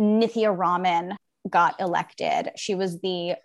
[0.00, 1.16] Nithya Raman
[1.48, 3.36] got elected, she was the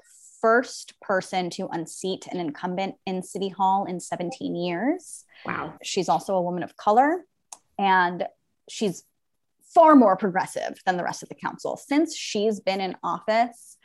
[0.41, 5.23] first person to unseat an incumbent in City Hall in 17 years.
[5.45, 5.75] Wow.
[5.83, 7.23] She's also a woman of color
[7.77, 8.25] and
[8.69, 9.03] she's
[9.73, 11.77] far more progressive than the rest of the council.
[11.77, 13.77] Since she's been in office,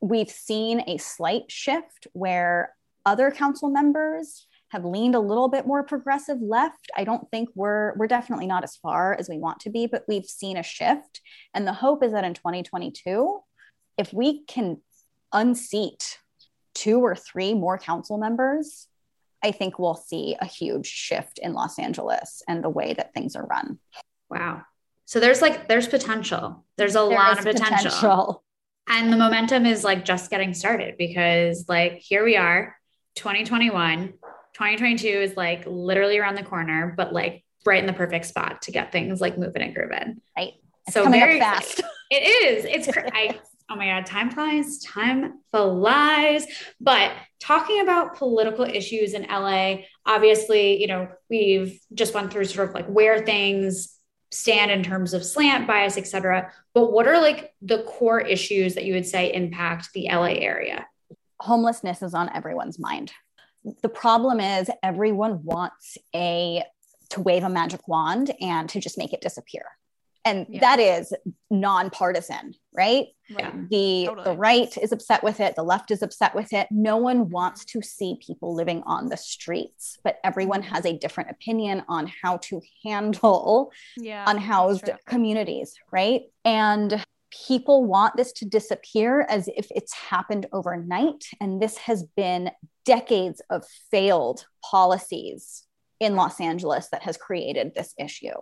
[0.00, 5.82] we've seen a slight shift where other council members have leaned a little bit more
[5.82, 6.90] progressive left.
[6.96, 10.04] I don't think we're we're definitely not as far as we want to be, but
[10.08, 11.20] we've seen a shift.
[11.54, 13.40] And the hope is that in 2022,
[13.96, 14.78] if we can
[15.32, 16.18] unseat
[16.74, 18.88] two or three more council members,
[19.42, 23.36] I think we'll see a huge shift in Los Angeles and the way that things
[23.36, 23.78] are run.
[24.30, 24.62] Wow.
[25.04, 26.64] So there's like there's potential.
[26.76, 27.90] There's a there lot of potential.
[27.90, 28.42] potential.
[28.88, 32.76] And the momentum is like just getting started because like here we are,
[33.16, 34.14] 2021
[34.56, 38.70] 2022 is like literally around the corner, but like right in the perfect spot to
[38.70, 40.22] get things like moving and grooving.
[40.34, 40.54] Right.
[40.86, 41.82] It's so very fast.
[42.08, 42.64] It is.
[42.64, 46.46] It's cr- I oh my god, time flies, time flies.
[46.80, 47.10] But
[47.40, 52.74] talking about political issues in LA, obviously, you know, we've just went through sort of
[52.74, 53.95] like where things
[54.30, 56.52] stand in terms of slant bias, et cetera.
[56.74, 60.86] But what are like the core issues that you would say impact the LA area?
[61.40, 63.12] Homelessness is on everyone's mind
[63.82, 66.62] the problem is everyone wants a
[67.10, 69.62] to wave a magic wand and to just make it disappear
[70.26, 70.60] and yeah.
[70.60, 71.12] that is
[71.50, 74.24] nonpartisan right yeah, the totally.
[74.24, 77.64] the right is upset with it the left is upset with it no one wants
[77.64, 80.74] to see people living on the streets but everyone mm-hmm.
[80.74, 87.04] has a different opinion on how to handle yeah, unhoused communities right and
[87.46, 91.24] people want this to disappear as if it's happened overnight.
[91.40, 92.50] And this has been
[92.84, 95.64] decades of failed policies
[96.00, 98.36] in Los Angeles that has created this issue.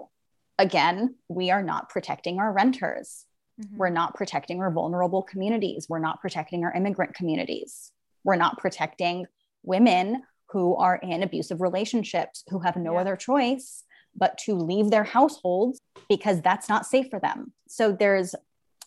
[0.59, 3.27] Again, we are not protecting our renters.
[3.61, 3.77] Mm-hmm.
[3.77, 5.87] We're not protecting our vulnerable communities.
[5.89, 7.91] We're not protecting our immigrant communities.
[8.25, 9.27] We're not protecting
[9.63, 13.01] women who are in abusive relationships who have no yeah.
[13.01, 13.85] other choice
[14.17, 17.53] but to leave their households because that's not safe for them.
[17.67, 18.35] So there's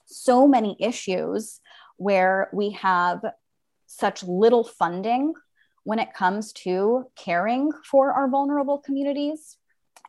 [0.06, 1.60] so many issues
[1.98, 3.22] where we have
[3.88, 5.34] such little funding
[5.84, 9.58] when it comes to caring for our vulnerable communities.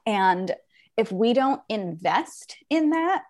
[0.07, 0.55] And
[0.99, 3.23] if we don't invest in that,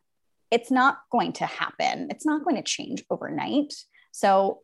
[0.51, 2.09] it's not going to happen.
[2.11, 3.75] It's not going to change overnight.
[4.11, 4.63] So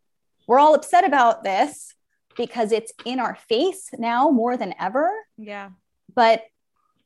[0.49, 1.95] we're all upset about this,
[2.37, 5.09] because it's in our face now more than ever.
[5.39, 5.71] Yeah.
[6.15, 6.43] But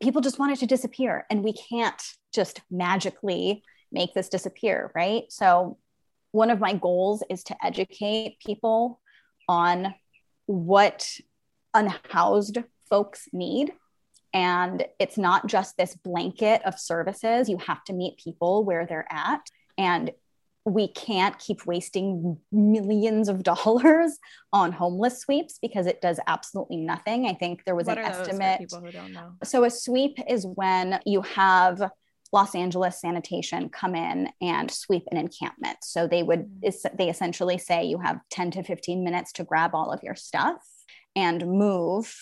[0.00, 2.00] people just want it to disappear and we can't
[2.32, 5.24] just magically make this disappear, right?
[5.28, 5.76] So
[6.32, 9.00] one of my goals is to educate people
[9.48, 9.94] on
[10.46, 11.10] what
[11.74, 12.58] unhoused
[12.88, 13.72] folks need
[14.32, 17.48] and it's not just this blanket of services.
[17.48, 19.40] You have to meet people where they're at.
[19.76, 20.10] And
[20.64, 24.18] we can't keep wasting millions of dollars
[24.52, 27.26] on homeless sweeps because it does absolutely nothing.
[27.26, 28.58] I think there was What an are those for estimate.
[28.58, 29.32] people who don't know.
[29.44, 31.90] So a sweep is when you have
[32.32, 35.78] Los Angeles sanitation come in and sweep an encampment.
[35.82, 36.64] So they would mm.
[36.64, 40.14] is- they essentially say you have 10 to 15 minutes to grab all of your
[40.14, 40.62] stuff
[41.16, 42.14] and move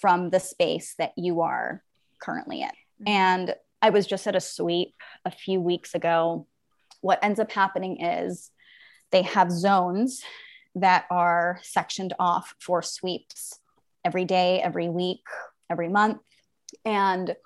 [0.00, 1.82] from the space that you are
[2.20, 2.70] currently in.
[3.02, 3.08] Mhm.
[3.08, 6.46] And I was just at a sweep a few weeks ago.
[7.00, 8.50] What ends up happening is
[9.10, 10.22] they have zones
[10.74, 13.60] that are sectioned off for sweeps
[14.04, 15.24] every day, every week,
[15.70, 16.22] every month.
[16.84, 17.36] And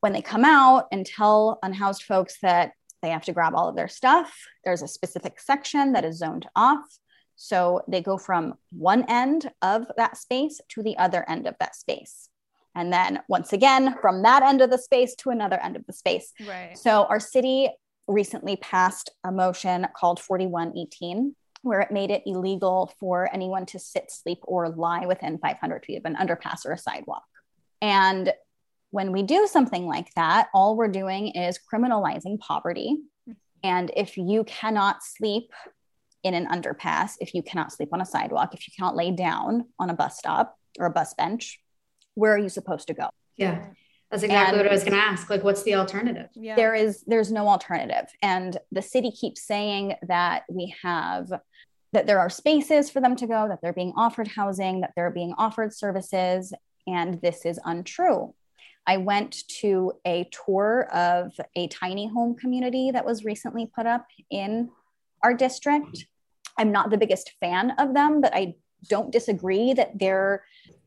[0.00, 3.76] when they come out and tell unhoused folks that they have to grab all of
[3.76, 6.98] their stuff, there's a specific section that is zoned off.
[7.36, 11.74] So they go from one end of that space to the other end of that
[11.74, 12.28] space.
[12.74, 15.92] And then once again, from that end of the space to another end of the
[15.92, 16.32] space.
[16.46, 16.76] Right.
[16.76, 17.70] So our city
[18.06, 24.10] recently passed a motion called 4118, where it made it illegal for anyone to sit,
[24.10, 27.24] sleep, or lie within 500 feet of an underpass or a sidewalk.
[27.80, 28.32] And
[28.90, 32.98] when we do something like that, all we're doing is criminalizing poverty.
[33.26, 33.32] Hmm.
[33.62, 35.52] And if you cannot sleep
[36.24, 39.66] in an underpass, if you cannot sleep on a sidewalk, if you cannot lay down
[39.78, 41.60] on a bus stop or a bus bench,
[42.14, 43.10] where are you supposed to go?
[43.36, 43.66] Yeah.
[44.10, 45.28] That's exactly And- what I was going to ask.
[45.28, 46.28] Like, what's the alternative?
[46.34, 46.56] Yeah.
[46.56, 51.30] there is there's no alternative and the city keeps saying that we have
[51.92, 55.10] that there are spaces for them to go that they're being offered housing that they're
[55.10, 56.52] being offered services
[56.86, 58.34] and this is untrue
[58.86, 64.06] i went to a tour of a tiny home community that was recently put up
[64.30, 64.68] in
[65.22, 66.06] our district
[66.58, 68.54] i'm not the biggest fan of them but i
[68.88, 70.44] don't disagree that they're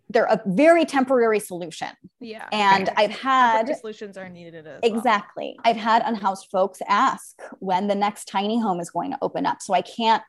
[0.10, 2.48] they're a very temporary solution yeah.
[2.52, 4.98] and i've had Temporary solutions are needed as well.
[4.98, 5.58] Exactly.
[5.64, 9.62] I've had unhoused folks ask when the next tiny home is going to open up.
[9.62, 10.24] So I can't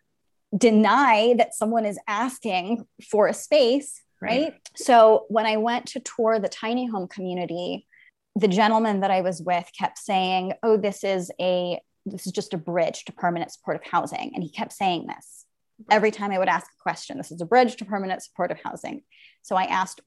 [0.56, 4.54] deny that someone is asking for a space, right?
[4.76, 7.86] So when I went to tour the tiny home community,
[8.34, 12.54] the gentleman that I was with kept saying, "Oh, this is a this is just
[12.54, 15.46] a bridge to permanent supportive housing." And he kept saying this
[15.90, 17.18] every time I would ask a question.
[17.18, 19.02] This is a bridge to permanent supportive housing.
[19.42, 20.00] So I asked,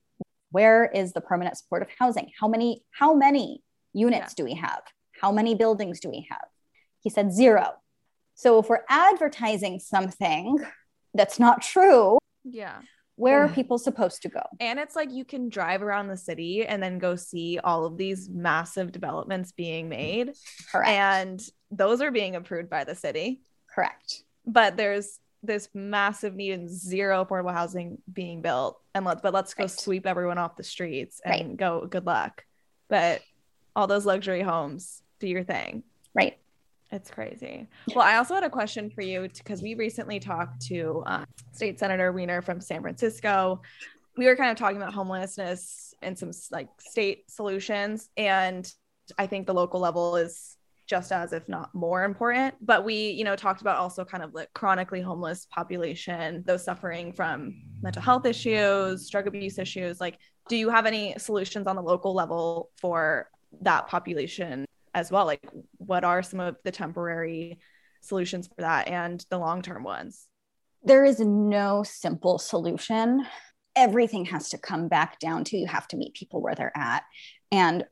[0.52, 2.32] "Where is the permanent supportive housing?
[2.40, 4.82] How many how many units do we have?
[5.22, 6.48] How many buildings do we have?"
[7.00, 7.76] He said zero.
[8.36, 10.58] So if we're advertising something
[11.14, 12.82] that's not true, Yeah.
[13.16, 13.56] where are mm-hmm.
[13.56, 14.42] people supposed to go?
[14.60, 17.98] And it's like you can drive around the city and then go see all of
[17.98, 20.34] these massive developments being made.
[20.72, 20.90] Correct.
[20.90, 23.42] And those are being approved by the city.
[23.74, 24.24] Correct.
[24.46, 28.80] But there's this massive need and zero affordable housing being built.
[28.94, 29.72] And let's but let's go Right.
[29.72, 31.58] sweep everyone off the streets and Right.
[31.58, 32.46] go good luck.
[32.90, 33.22] But
[33.76, 35.84] all those luxury homes, do your thing.
[36.14, 36.38] Right.
[36.92, 37.70] It's crazy.
[37.96, 41.80] Well, I also had a question for you because we recently talked to uh, State
[41.80, 43.62] Senator Wiener from San Francisco.
[44.18, 48.70] We were kind of talking about homelessness and some like state solutions, and
[49.18, 50.58] I think the local level is
[50.92, 52.54] just as, if not more important.
[52.62, 57.14] But we, you know, talked about also kind of like chronically homeless population, those suffering
[57.14, 60.00] from mental health issues, drug abuse issues.
[60.00, 60.18] Like,
[60.50, 63.30] do you have any solutions on the local level for
[63.62, 65.42] that population as well like
[65.78, 67.60] what are some of the temporary
[68.02, 70.28] solutions for that and the long-term ones
[70.84, 73.26] There is no simple solution.
[73.76, 77.04] Everything has to come back down to you have to meet people where they're at.
[77.52, 77.86] And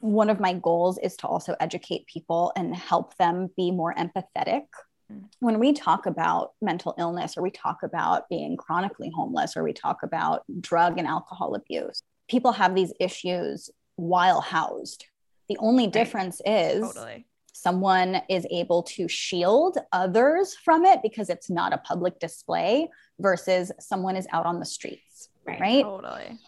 [0.00, 4.64] one of my goals is to also educate people and help them be more empathetic.
[5.12, 5.24] Mm.
[5.40, 9.72] When we talk about mental illness or we talk about being chronically homeless or we
[9.72, 15.06] talk about drug and alcohol abuse, people have these issues while housed.
[15.48, 21.50] The only difference is totally someone is able to shield others from it because it's
[21.50, 25.60] not a public display versus someone is out on the streets Right.
[25.60, 26.38] right, totally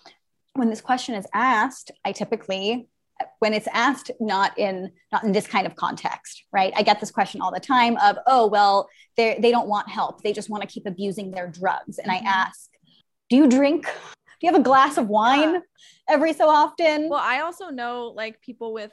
[0.54, 2.88] when this question is asked i typically
[3.38, 7.10] when it's asked not in not in this kind of context right i get this
[7.10, 10.62] question all the time of oh well they they don't want help they just want
[10.62, 12.26] to keep abusing their drugs and i mm-hmm.
[12.26, 12.70] ask
[13.28, 15.60] do you drink do you have a glass of wine Yeah.
[16.08, 18.92] every so often well i also know like people with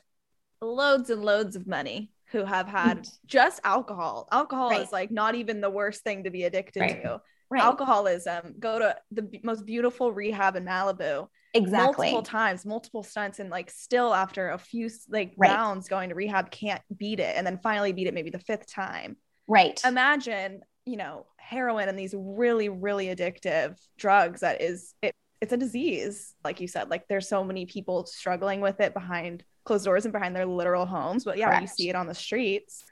[0.61, 3.15] loads and loads of money who have had mm-hmm.
[3.25, 4.81] just alcohol alcohol Right.
[4.81, 7.01] is like not even the worst thing to be addicted Right.
[7.03, 7.63] to right.
[7.63, 11.27] alcoholism, go to the most beautiful rehab in Malibu.
[11.53, 12.11] Exactly.
[12.11, 15.49] Multiple times, multiple stunts, and like still after a few like right.
[15.49, 18.71] rounds going to rehab, can't beat it, and then finally beat it maybe the fifth
[18.71, 19.17] time.
[19.47, 19.81] Right.
[19.83, 25.57] Imagine, you know, heroin and these really, really addictive drugs that is it it's a
[25.57, 26.89] disease, like you said.
[26.89, 30.85] Like there's so many people struggling with it behind closed doors and behind their literal
[30.85, 31.23] homes.
[31.23, 31.61] But yeah, Correct.
[31.61, 32.83] you see it on the streets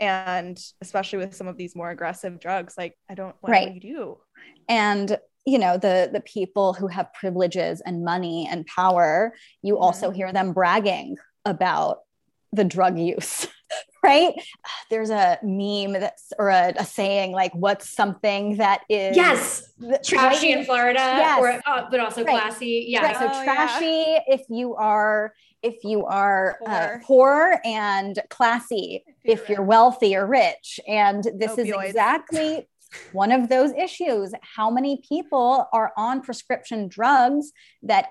[0.00, 3.68] and especially with some of these more aggressive drugs like i don't what right.
[3.68, 4.18] do you do
[4.68, 5.18] and
[5.48, 9.32] you know the the people who have privileges and money and power
[9.62, 9.82] you mm-hmm.
[9.82, 12.00] also hear them bragging about
[12.52, 13.46] the drug use
[14.02, 14.34] right
[14.90, 19.72] there's a meme that's or a, a, saying like what's something that is yes
[20.04, 20.58] trashy right?
[20.58, 21.40] in florida yes.
[21.40, 22.40] or uh, but also right.
[22.40, 23.16] classy yeah right.
[23.16, 24.20] so oh, trashy yeah.
[24.28, 25.32] if you are
[25.62, 31.24] if you are poor, uh, poor and classy if, if you're wealthy or rich and
[31.34, 31.58] this Opioids.
[31.58, 32.68] is exactly
[33.12, 38.06] one of those issues how many people are on prescription drugs that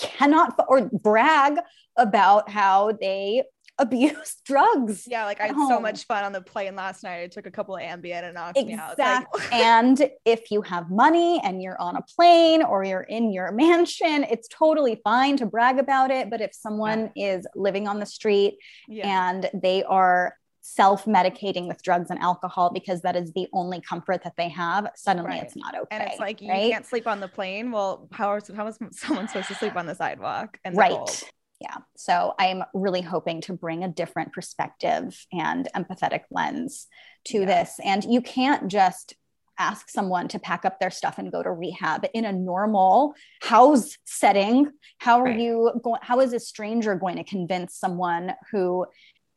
[0.00, 1.58] cannot or brag
[1.96, 3.42] about how they
[3.78, 5.06] abuse drugs.
[5.06, 7.22] Yeah, like I had so much fun on the plane last night.
[7.22, 8.74] I took a couple of Ambien and knocked exactly.
[8.76, 9.26] me out.
[9.32, 13.52] Like- and if you have money and you're on a plane or you're in your
[13.52, 16.28] mansion, it's totally fine to brag about it.
[16.28, 17.36] But if someone yeah.
[17.36, 19.26] is living on the street yeah.
[19.26, 24.34] and they are self-medicating with drugs and alcohol because that is the only comfort that
[24.36, 25.42] they have suddenly right.
[25.42, 26.70] it's not okay and it's like you right?
[26.70, 29.86] can't sleep on the plane well how is how is someone supposed to sleep on
[29.86, 31.22] the sidewalk and right cold?
[31.60, 36.86] yeah so i'm really hoping to bring a different perspective and empathetic lens
[37.24, 37.46] to yeah.
[37.46, 39.14] this and you can't just
[39.58, 43.96] ask someone to pack up their stuff and go to rehab in a normal house
[44.04, 45.38] setting how are right.
[45.38, 48.86] you going how is a stranger going to convince someone who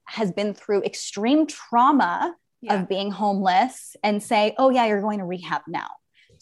[0.05, 2.75] has been through extreme trauma yeah.
[2.75, 5.87] of being homeless and say oh yeah you're going to rehab now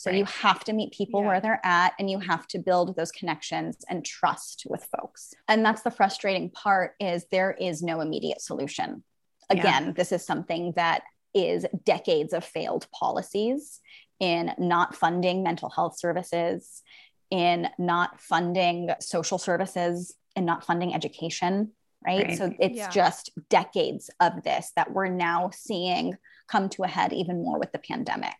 [0.01, 0.17] so right.
[0.17, 1.27] you have to meet people yeah.
[1.27, 5.31] where they're at and you have to build those connections and trust with folks.
[5.47, 9.03] And that's the frustrating part is there is no immediate solution.
[9.51, 9.91] Again, yeah.
[9.91, 11.03] this is something that
[11.35, 13.79] is decades of failed policies
[14.19, 16.81] in not funding mental health services,
[17.29, 21.73] in not funding social services, and not funding education.
[22.05, 22.27] Right?
[22.27, 22.37] right.
[22.37, 22.89] So it's yeah.
[22.89, 26.15] just decades of this that we're now seeing
[26.47, 28.35] come to a head even more with the pandemic.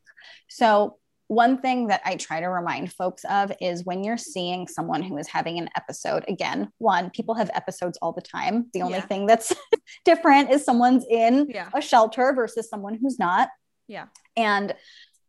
[0.49, 0.97] So
[1.31, 5.17] one thing that I try to remind folks of is when you're seeing someone who
[5.17, 8.67] is having an episode, again, one, people have episodes all the time.
[8.73, 9.05] The only yeah.
[9.05, 9.53] thing that's
[10.05, 11.69] different is someone's in yeah.
[11.73, 13.47] a shelter versus someone who's not.
[13.87, 14.07] Yeah.
[14.35, 14.75] And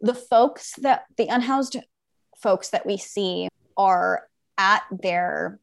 [0.01, 1.77] the folks that the unhoused
[2.43, 4.27] folks that we see are
[4.59, 5.61] at their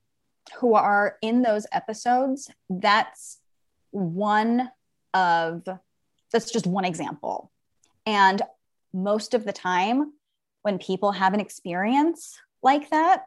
[0.60, 3.40] who are in those episodes, that's
[3.92, 4.70] one
[5.14, 5.68] of
[6.32, 7.52] that's just one example.
[8.06, 8.42] And
[8.94, 10.14] most of the time,
[10.62, 13.24] when people have an experience like that,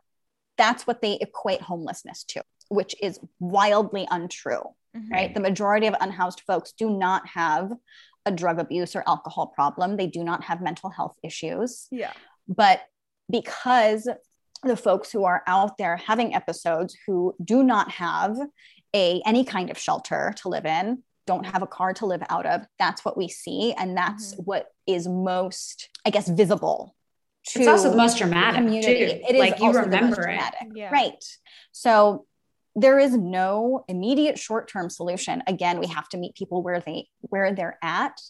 [0.57, 4.63] that's what they equate homelessness to, which is wildly untrue,
[4.97, 5.13] mm-hmm.
[5.13, 5.35] right?
[5.35, 7.73] The majority of unhoused folks do not have
[8.27, 11.89] a drug abuse or alcohol problem, they do not have mental health issues.
[11.91, 12.13] Yeah.
[12.47, 12.83] But
[13.31, 14.09] because
[14.63, 18.37] the folks who are out there having episodes who do not have
[18.95, 22.47] a any kind of shelter to live in don't have a car to live out
[22.47, 24.43] of that's what we see and that's mm-hmm.
[24.43, 26.95] what is most i guess visible
[27.55, 29.07] it's also the most dramatic community.
[29.07, 29.21] Too.
[29.29, 30.55] It is like you remember it.
[30.75, 30.91] Yeah.
[30.91, 31.25] Right.
[31.73, 32.27] So
[32.75, 35.43] there is no immediate short-term solution.
[35.47, 38.21] Again, we have to meet people where they where they're at.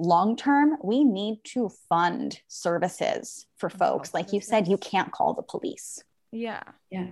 [0.00, 4.14] Long term, we need to fund services for folks.
[4.14, 6.02] Like you said, you can't call the police.
[6.32, 6.62] Yeah.
[6.90, 7.08] Yeah.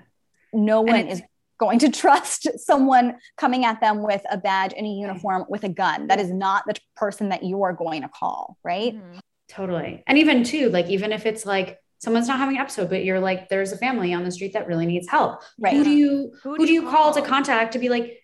[0.54, 1.22] No one is
[1.58, 5.68] going to trust someone coming at them with a badge and a uniform with a
[5.68, 6.06] gun.
[6.06, 8.94] That is not the person that you are going to call, right?
[8.94, 9.18] Mm-hmm.
[9.50, 10.02] Totally.
[10.06, 13.20] And even too, like, even if it's like someone's not having an episode, but you're
[13.20, 15.42] like, there's a family on the street that really needs help.
[15.58, 15.74] Right.
[15.74, 17.12] Who do you, who, who do you call?
[17.12, 18.18] call to contact to be like,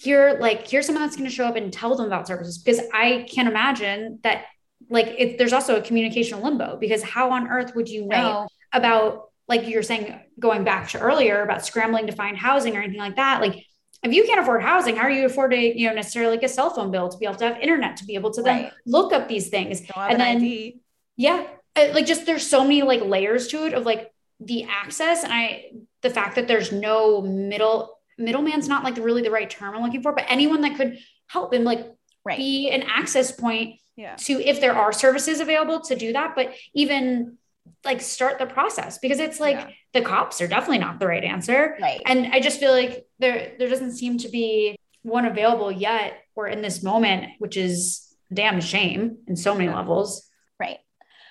[0.00, 2.56] here, like, here's someone that's going to show up and tell them about services?
[2.56, 4.46] Because I can't imagine that,
[4.88, 8.48] like, there's also a communication limbo, because how on earth would you know right.
[8.72, 12.98] about, like you're saying, going back to earlier about scrambling to find housing or anything
[12.98, 13.42] like that?
[13.42, 13.66] Like,
[14.02, 16.48] if you can't afford housing, how are you afford to, you know, necessarily like a
[16.48, 19.12] cell phone bill to be able to have internet to be able to then look
[19.12, 19.82] up these things?
[19.94, 20.80] and then, ID.
[21.16, 21.46] yeah,
[21.76, 25.32] uh, like just there's so many like layers to it of like the access and
[25.32, 29.82] I, the fact that there's no middle middleman's not like really the right term I'm
[29.82, 31.86] looking for, but anyone that could help and like
[32.24, 32.38] right.
[32.38, 34.16] be an access point yeah.
[34.16, 36.34] to if there are services available to do that.
[36.34, 37.38] But even
[37.84, 39.70] like start the process because it's like yeah.
[39.94, 41.76] the cops are definitely not the right answer.
[41.80, 42.00] Right.
[42.04, 46.48] And I just feel like there there doesn't seem to be one available yet or
[46.48, 50.28] in this moment, which is damn shame in so many levels.
[50.58, 50.78] Right.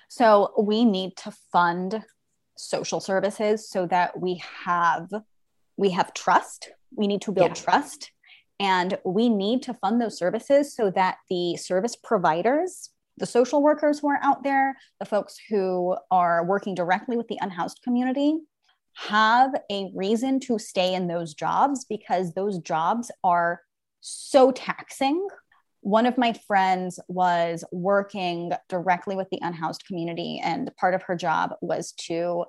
[0.08, 2.02] So we need to fund
[2.56, 5.08] social services so that we have
[5.76, 6.70] we have trust.
[6.96, 7.54] We need to build yeah.
[7.54, 8.10] trust
[8.60, 13.98] and we need to fund those services so that the service providers, the social workers
[13.98, 18.38] who are out there, the folks who are working directly with the unhoused community,
[18.96, 23.62] have a reason to stay in those jobs because those jobs are
[24.00, 25.26] so taxing.
[25.80, 31.16] One of my friends was working directly with the unhoused community, and part of her
[31.16, 32.44] job was to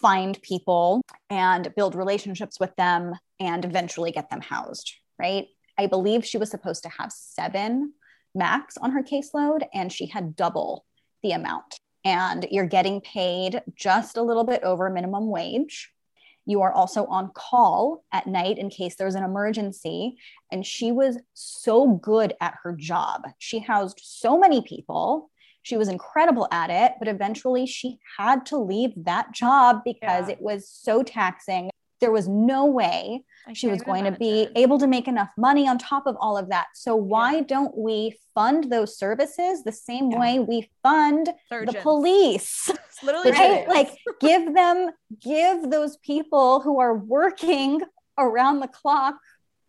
[0.00, 5.46] find people and build relationships with them and eventually get them housed right?
[5.78, 7.94] I believe she was supposed to have seven
[8.34, 10.84] max on her caseload, and she had double
[11.22, 11.76] the amount.
[12.04, 15.90] And you're getting paid just a little bit over minimum wage.
[16.44, 20.16] You are also on call at night in case there's an emergency.
[20.50, 23.22] And she was so good at her job.
[23.38, 25.30] She housed so many people.
[25.62, 30.32] She was incredible at it, but eventually she had to leave that job because yeah.
[30.32, 31.70] it was so taxing.
[32.02, 33.24] There was no way
[33.54, 36.48] she was going to be able to make enough money on top of all of
[36.50, 36.66] that.
[36.74, 37.42] So why yeah.
[37.46, 40.20] don't we fund those services the same yeah.
[40.20, 41.74] way we fund Surgeons.
[41.74, 42.70] the police?
[42.92, 43.68] It's literally right?
[43.68, 43.90] like
[44.20, 47.80] give them give those people who are working
[48.18, 49.16] around the clock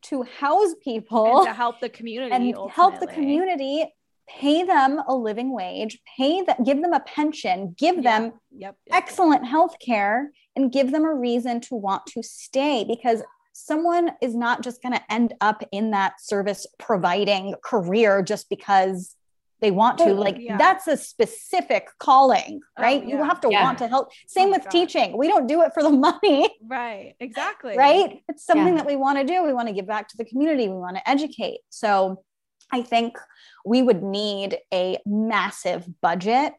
[0.03, 2.71] to house people and to help the community and ultimately.
[2.73, 3.85] help the community
[4.27, 8.01] pay them a living wage pay them give them a pension give yeah.
[8.01, 12.83] them yep, yep, excellent health care and give them a reason to want to stay
[12.87, 13.23] because
[13.53, 19.15] someone is not just going to end up in that service providing career just because
[19.61, 20.13] they want to.
[20.13, 20.57] Like yeah.
[20.57, 23.01] that's a specific calling oh, right?
[23.01, 23.15] Oh, yeah.
[23.15, 23.63] you have to yeah.
[23.63, 24.09] want to help.
[24.09, 24.71] Oh Same oh, with God.
[24.71, 25.17] teaching.
[25.17, 26.49] We don't do it for the money.
[26.65, 27.77] Right exactly.
[27.77, 28.23] Right?
[28.27, 29.43] It's something that we want to do.
[29.43, 30.67] We want to give back to the community.
[30.67, 31.59] We want to educate.
[31.69, 32.23] So
[32.71, 33.17] i think
[33.65, 36.53] we would need a massive budget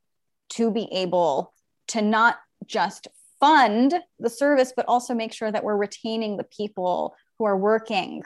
[0.51, 1.53] to be able
[1.89, 3.09] to not just
[3.45, 8.23] fund the service, but also make sure that we're retaining the people who are working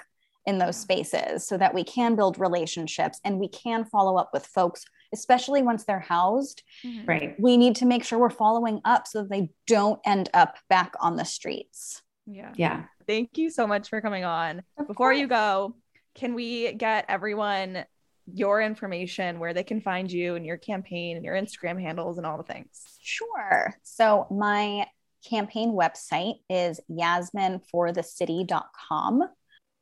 [0.46, 4.46] in those spaces so that we can build relationships and we can follow up with
[4.46, 6.62] folks especially once they're housed.
[6.84, 7.06] Mm-hmm.
[7.06, 7.40] right.
[7.40, 10.92] We need to make sure we're following up so that they don't end up back
[11.00, 12.02] on the streets.
[12.26, 12.52] Yeah.
[12.56, 12.84] Yeah.
[13.06, 14.58] Thank you so much for coming on.
[14.76, 15.18] Of before course.
[15.18, 15.74] you go
[16.14, 17.84] can we get everyone
[18.26, 22.26] your information where they can find you and your campaign and your instagram handles and
[22.26, 22.98] all the things?
[23.00, 23.74] Sure.
[23.82, 24.86] So my
[25.24, 29.24] campaign website is yasmineforthecity.com.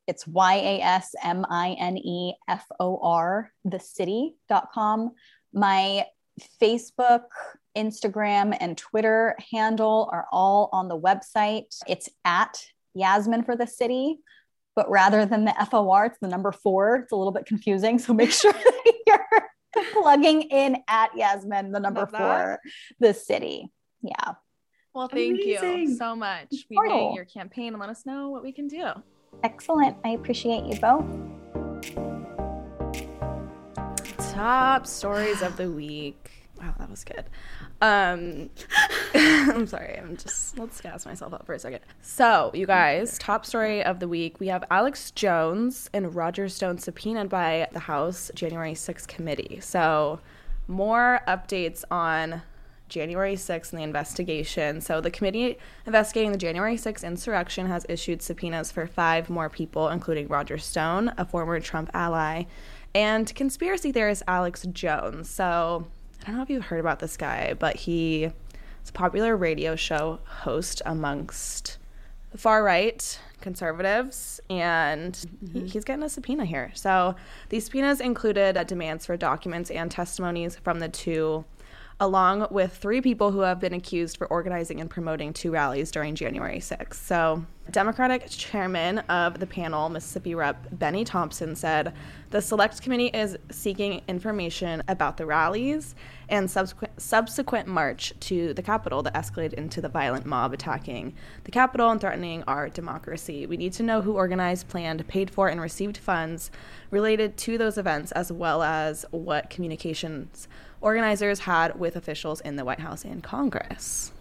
[0.06, 5.12] It's Y A S M I N E F O R, the city.com.
[5.52, 6.06] My
[6.62, 7.24] Facebook,
[7.76, 11.64] Instagram, and Twitter handle are all on the website.
[11.86, 12.64] It's at
[12.94, 14.20] Yasmine for the city,
[14.74, 16.96] but rather than the FOR, it's the number four.
[16.96, 17.98] It's a little bit confusing.
[17.98, 22.60] So make sure that you're plugging in at Yasmine, the number four,
[23.00, 23.70] the city.
[24.02, 24.34] Yeah.
[24.96, 25.80] Well, thank Amazing.
[25.80, 26.48] you so much.
[26.70, 28.92] Be meeting your campaign and let us know what we can do.
[29.42, 29.94] Excellent.
[30.06, 31.04] I appreciate you both.
[34.32, 36.30] Top stories of the week.
[36.58, 37.26] Wow, that was good.
[37.82, 38.48] Um,
[39.14, 39.98] I'm sorry.
[39.98, 41.80] I'm just let's gas myself up for a second.
[42.00, 44.40] So, you guys, top story of the week.
[44.40, 49.58] We have Alex Jones and Roger Stone subpoenaed by the House January 6th committee.
[49.60, 50.20] So,
[50.66, 52.40] more updates on
[52.88, 54.80] January 6th and the investigation.
[54.80, 59.88] So, the committee investigating the January 6th insurrection has issued subpoenas for five more people,
[59.88, 62.44] including Roger Stone, a former Trump ally,
[62.94, 65.28] and conspiracy theorist Alex Jones.
[65.28, 65.86] So,
[66.22, 69.76] I don't know if you've heard about this guy, but he is a popular radio
[69.76, 71.78] show host amongst
[72.32, 75.60] the far right conservatives, and mm-hmm.
[75.60, 76.70] he, he's getting a subpoena here.
[76.74, 77.16] So,
[77.48, 81.44] these subpoenas included demands for documents and testimonies from the two
[81.98, 86.14] along with three people who have been accused for organizing and promoting two rallies during
[86.14, 86.94] January 6th.
[86.94, 90.68] So, Democratic chairman of the panel, Mississippi Rep.
[90.70, 91.92] Bennie Thompson, said
[92.30, 95.96] the select committee is seeking information about the rallies
[96.28, 101.50] and subsequent, subsequent march to the Capitol that escalated into the violent mob attacking the
[101.50, 103.46] Capitol and threatening our democracy.
[103.46, 106.52] We need to know who organized, planned, paid for, and received funds
[106.92, 110.46] related to those events, as well as what communications
[110.80, 114.12] organizers had with officials in the White House and Congress.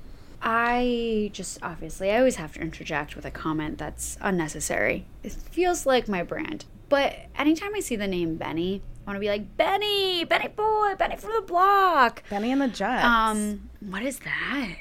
[0.41, 5.06] I just obviously, I always have to interject with a comment that's unnecessary.
[5.24, 6.66] It feels like my brand.
[6.88, 10.93] But anytime I see the name Benny, I want to be like, Benny, Benny boy,
[10.97, 12.24] Benny from the block.
[12.30, 13.03] Bennie and the Jets.
[13.06, 14.76] Um, what is that?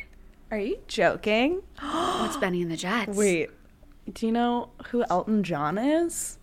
[0.51, 1.63] Are you joking?
[1.81, 3.17] What's Bennie and the Jets?
[3.17, 3.51] Wait,
[4.13, 6.39] do you know who Elton John is?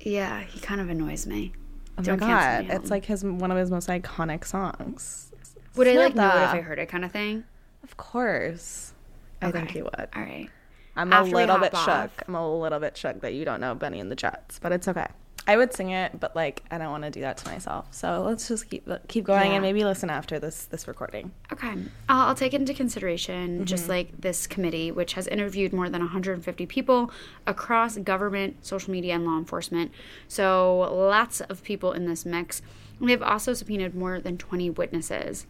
[0.00, 1.52] Yeah, he kind of annoys me.
[1.96, 5.30] Oh Don't my god, it's like his one of his most iconic songs.
[5.76, 7.44] Would I like know it if I heard it kind of thing?
[7.82, 8.94] Of course.
[9.42, 10.08] I think you would.
[10.14, 10.48] All right.
[10.96, 12.10] I'm a After we little bit shook.
[12.26, 14.88] I'm a little bit shook that you don't know Bennie and the Jets, but it's
[14.88, 15.08] okay.
[15.46, 17.86] I would sing it, but like I don't want to do that to myself.
[17.90, 19.56] So let's just keep keep going Yeah.
[19.56, 21.32] and maybe listen after this this recording.
[21.52, 21.72] Okay.
[22.08, 23.64] I'll, I'll take into consideration Mm-hmm.
[23.64, 27.10] just like this committee, which has interviewed more than 150 people
[27.46, 29.92] across government, social media, and law enforcement.
[30.28, 32.62] So lots of people in this mix.
[33.00, 35.46] And they've also subpoenaed more than 20 witnesses.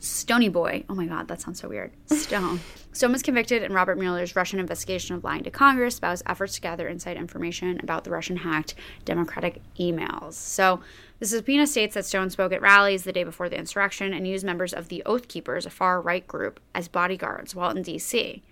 [0.00, 0.84] Stony Boy.
[0.88, 1.92] Oh my God, that sounds so weird.
[2.06, 2.60] Stone.
[2.92, 6.54] Stone was convicted in Robert Mueller's Russian investigation of lying to Congress about his efforts
[6.54, 8.74] to gather inside information about the Russian hacked
[9.04, 10.32] Democratic emails.
[10.32, 10.80] So
[11.18, 14.44] the subpoena states that Stone spoke at rallies the day before the insurrection and used
[14.44, 18.42] members of the Oath Keepers, a far right group, as bodyguards while in D.C.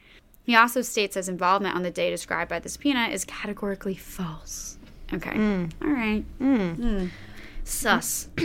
[0.45, 4.79] He also states his involvement on the day described by the subpoena is categorically false.
[5.13, 5.31] Okay.
[5.83, 6.25] All right.
[6.41, 7.11] Mm.
[7.65, 8.29] Sus.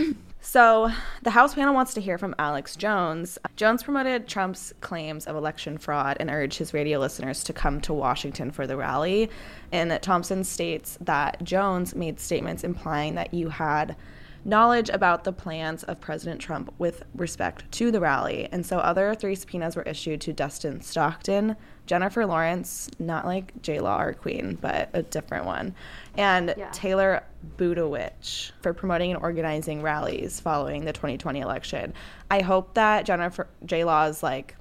[0.46, 0.92] So,
[1.22, 3.38] the House panel wants to hear from Alex Jones.
[3.56, 7.94] Jones promoted Trump's claims of election fraud and urged his radio listeners to come to
[7.94, 9.30] Washington for the rally.
[9.72, 13.96] And Thompson states that Jones made statements implying that you had
[14.44, 18.46] knowledge about the plans of President Trump with respect to the rally.
[18.52, 21.56] And so, other three subpoenas were issued to Dustin Stockton,
[21.86, 25.74] Jennifer Lawrence, not like J Law or Queen, but a different one,
[26.16, 27.22] and Taylor
[27.58, 31.92] Budowich for promoting and organizing rallies following the 2020 election.
[32.30, 34.56] I hope that Jennifer J Law's like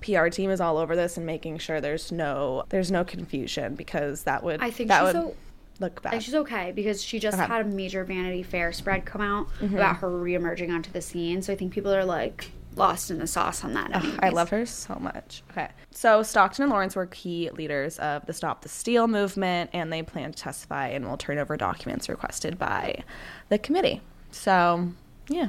[0.00, 4.24] PR team is all over this and making sure there's no there's no confusion because
[4.24, 5.36] that would I think that would so-
[5.80, 6.22] look bad.
[6.22, 7.46] she's okay because she just Okay.
[7.46, 9.74] had a major Vanity Fair spread come out Mm-hmm.
[9.76, 11.42] about her reemerging onto the scene.
[11.42, 13.90] So I think people are like lost in the sauce on that.
[14.20, 15.42] I love her so much.
[15.50, 15.68] Okay.
[15.90, 20.02] So Stockton and Lawrence were key leaders of the Stop the Steal movement, and they
[20.02, 23.02] plan to testify and will turn over documents requested by
[23.48, 24.00] the committee.
[24.30, 24.92] So,
[25.28, 25.48] yeah.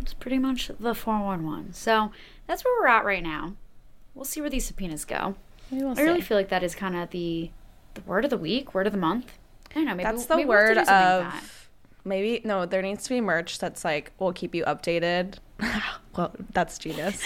[0.00, 1.72] It's pretty much the 411.
[1.72, 2.12] So
[2.46, 3.54] that's where we're at right now.
[4.14, 5.34] We'll see where these subpoenas go.
[5.70, 7.50] We will I really feel like that is kind of the
[7.94, 9.32] the word of the week, word of the month.
[9.70, 9.94] I don't know.
[9.94, 11.44] Maybe That's the maybe we'll have word to of do something with that.
[12.04, 12.66] maybe no.
[12.66, 15.38] There needs to be merch that's like we'll keep you updated.
[16.16, 17.20] well, that's genius.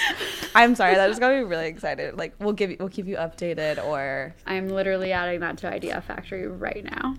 [0.54, 0.94] I'm sorry.
[0.94, 2.16] That just got me really excited.
[2.16, 6.00] Like we'll give you, we'll keep you updated, or I'm literally adding that to Idea
[6.00, 7.14] Factory right now.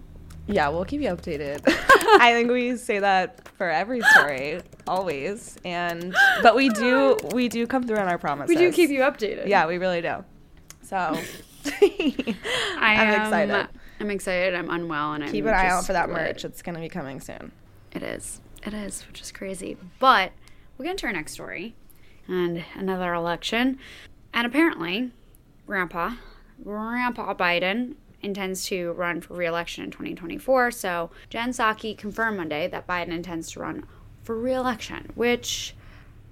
[0.48, 1.62] yeah, we'll keep you updated.
[2.20, 5.58] I think we say that for every story, always.
[5.64, 8.50] And but we do we do come through on our promises.
[8.50, 9.48] We do keep you updated.
[9.48, 10.24] Yeah, we really do.
[10.82, 10.98] So
[11.66, 12.36] I
[12.78, 13.68] I'm excited.
[14.00, 14.56] I'm excited.
[14.56, 16.44] I'm unwell, and keep I'm an eye out for that merch.
[16.44, 17.52] It's gonna be coming soon.
[17.92, 18.42] It is.
[18.66, 19.78] It is, which is crazy.
[20.00, 20.32] But
[20.78, 21.76] we'll get into our next story
[22.28, 23.78] and another election.
[24.34, 25.12] And apparently,
[25.68, 26.14] Grandpa,
[26.64, 30.72] Grandpa Biden intends to run for re-election in 2024.
[30.72, 33.86] So Jen Psaki confirmed Monday that Biden intends to run
[34.24, 35.76] for re-election, which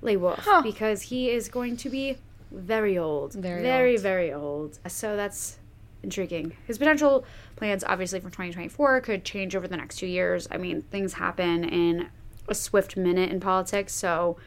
[0.01, 2.17] lay wolf because he is going to be
[2.51, 4.01] very old, Very very, old.
[4.01, 4.79] very old.
[4.87, 5.57] So that's
[6.03, 6.55] intriguing.
[6.65, 7.25] His potential
[7.55, 10.47] plans, obviously, for 2024 could change over the next two years.
[10.49, 12.09] I mean, things happen in
[12.51, 14.37] a swift minute in politics, so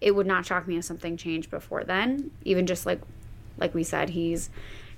[0.00, 2.30] it would not shock me if something changed before then.
[2.44, 3.00] Even just like,
[3.58, 4.48] like we said, he's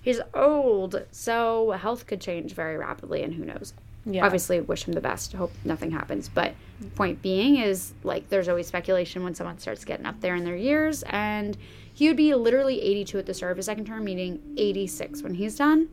[0.01, 3.75] he's old, so health could change very rapidly, and who knows.
[4.07, 4.25] Yeah.
[4.25, 5.33] Obviously, wish him the best.
[5.33, 6.29] Hope nothing happens.
[6.29, 6.55] But
[6.95, 10.57] point being is like there's always speculation when someone starts getting up there in their
[10.57, 11.57] years, and
[11.93, 15.35] he would be literally 82 at the start of his second term, meaning 86 when
[15.35, 15.89] he's done,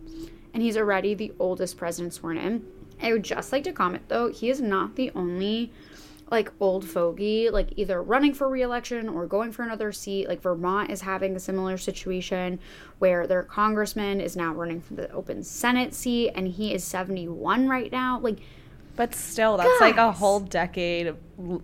[0.54, 2.66] and he's already the oldest president sworn in.
[3.02, 5.72] I would just like to comment though, he is not the only
[6.30, 10.28] like old fogey, like either running for reelection or going for another seat.
[10.28, 12.60] Like Vermont is having a similar situation
[13.00, 17.70] where their congressman is now running for the open Senate seat and he is 71
[17.70, 18.20] right now.
[18.20, 18.40] Like,
[18.98, 21.16] But still, that's like a whole decade,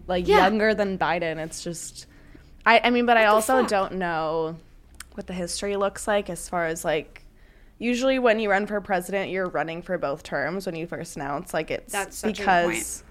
[0.07, 0.37] like Yeah.
[0.37, 1.37] younger than Biden.
[1.43, 2.05] It's just,
[2.65, 3.69] I, I mean, but I also fuck?
[3.69, 4.55] don't know
[5.15, 7.25] what the history looks like as far as like,
[7.79, 11.53] usually when you run for president, you're running for both terms when you first announce.
[11.53, 13.03] Like it's That's such a good because,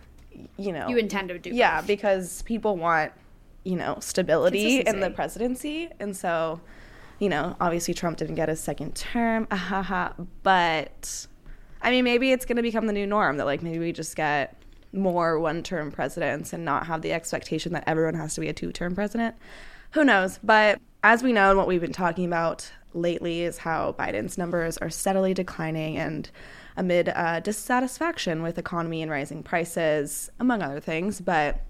[0.57, 3.13] you know, you intend to do yeah, because people want,
[3.65, 6.61] you know, stability in the presidency, and so,
[7.19, 11.27] you know, obviously Trump didn't get his second term, ahaha, but
[11.81, 14.17] I mean, maybe it's going to become the new norm that like maybe we just
[14.17, 14.57] get
[14.93, 18.95] more one-term presidents and not have the expectation that everyone has to be a two-term
[18.95, 19.35] president.
[19.93, 20.39] Who knows?
[20.43, 24.77] But as we know, and what we've been talking about lately is how Biden's numbers
[24.79, 26.31] are steadily declining and
[26.77, 31.21] amid uh, dissatisfaction with economy and rising prices, among other things.
[31.21, 31.63] But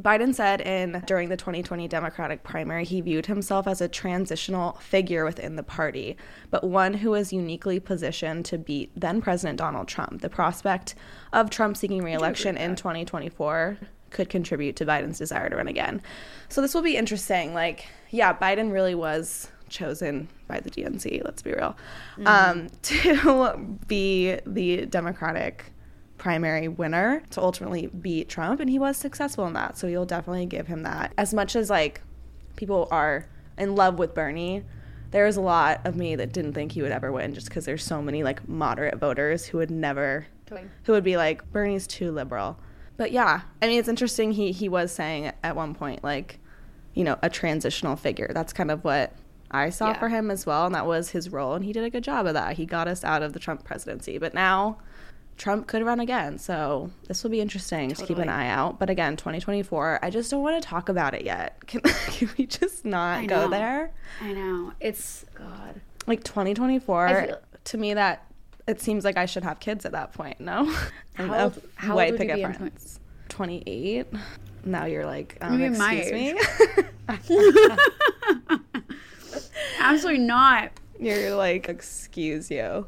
[0.00, 5.24] Biden said in during the 2020 Democratic primary he viewed himself as a transitional figure
[5.24, 6.16] within the party,
[6.50, 10.20] but one who was uniquely positioned to beat then President Donald Trump.
[10.20, 10.94] The prospect
[11.32, 13.78] of Trump seeking re-election in 2024
[14.10, 16.02] could contribute to Biden's desire to run again.
[16.48, 17.54] So this will be interesting.
[17.54, 21.76] Like, yeah, Biden really was chosen by the DNC, let's be real,
[22.16, 22.26] mm-hmm.
[22.26, 25.72] um, to be the Democratic
[26.18, 28.60] primary winner to ultimately beat Trump.
[28.60, 29.76] And he was successful in that.
[29.76, 31.12] So you'll definitely give him that.
[31.18, 32.00] As much as like
[32.56, 34.64] people are in love with Bernie,
[35.10, 37.84] there's a lot of me that didn't think he would ever win just because there's
[37.84, 40.26] so many like moderate voters who would never,
[40.84, 42.58] who would be like, Bernie's too liberal.
[42.96, 44.32] But yeah, I mean, it's interesting.
[44.32, 46.40] He, he was saying at one point, like,
[46.94, 48.30] you know, a transitional figure.
[48.32, 49.12] That's kind of what
[49.50, 49.98] I saw yeah.
[49.98, 50.66] for him as well.
[50.66, 51.54] And that was his role.
[51.54, 52.56] And he did a good job of that.
[52.56, 54.18] He got us out of the Trump presidency.
[54.18, 54.78] But now
[55.36, 56.38] Trump could run again.
[56.38, 58.06] So this will be interesting totally.
[58.06, 58.78] to keep an eye out.
[58.78, 61.58] But again, 2024, I just don't want to talk about it yet.
[61.66, 63.92] Can, can we just not go there?
[64.20, 64.72] I know.
[64.80, 65.80] It's, God.
[66.06, 68.24] Like 2024, feel- to me, that
[68.66, 70.64] it seems like I should have kids at that point, no?
[71.14, 74.06] How old, how old would you be in 20- 28.
[74.64, 76.34] Now you're like, um, excuse me?
[79.78, 80.72] Absolutely not.
[80.98, 82.86] You're like, excuse you.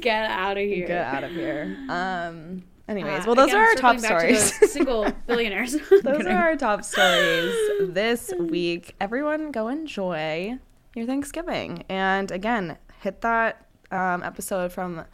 [0.00, 0.86] Get out of here.
[0.86, 1.76] Get out of here.
[1.88, 2.64] Um.
[2.88, 4.70] Anyways, uh, well, those again, are our top stories.
[4.72, 5.72] single billionaires.
[6.02, 8.94] those are our top stories this week.
[9.00, 10.58] Everyone, go enjoy
[10.94, 15.04] your Thanksgiving, and again, hit that um, episode from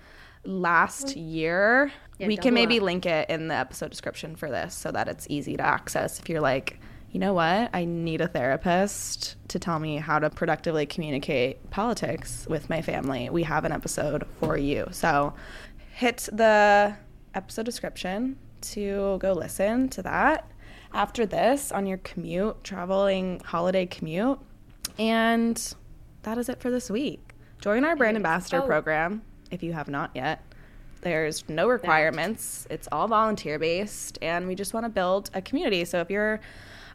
[0.45, 1.91] last year.
[2.19, 2.85] Yeah, we can maybe up.
[2.85, 6.29] link it in the episode description for this so that it's easy to access if
[6.29, 6.79] you're like
[7.13, 7.69] you know what?
[7.75, 13.29] I need a therapist to tell me how to productively communicate politics with my family.
[13.29, 14.89] We have an episode for you.
[14.93, 15.35] So
[15.93, 16.97] hit the
[17.35, 20.51] episode description to go listen to that.
[20.95, 24.39] After this, on your commute, traveling holiday commute.
[24.99, 25.75] And
[26.23, 27.21] that is it for this week.
[27.61, 28.67] Join our brand ambassador oh.
[28.67, 30.43] program if you have not yet.
[31.03, 32.67] There's no requirements.
[32.71, 35.85] It's all volunteer based and we just want to build a community.
[35.85, 36.41] So if you're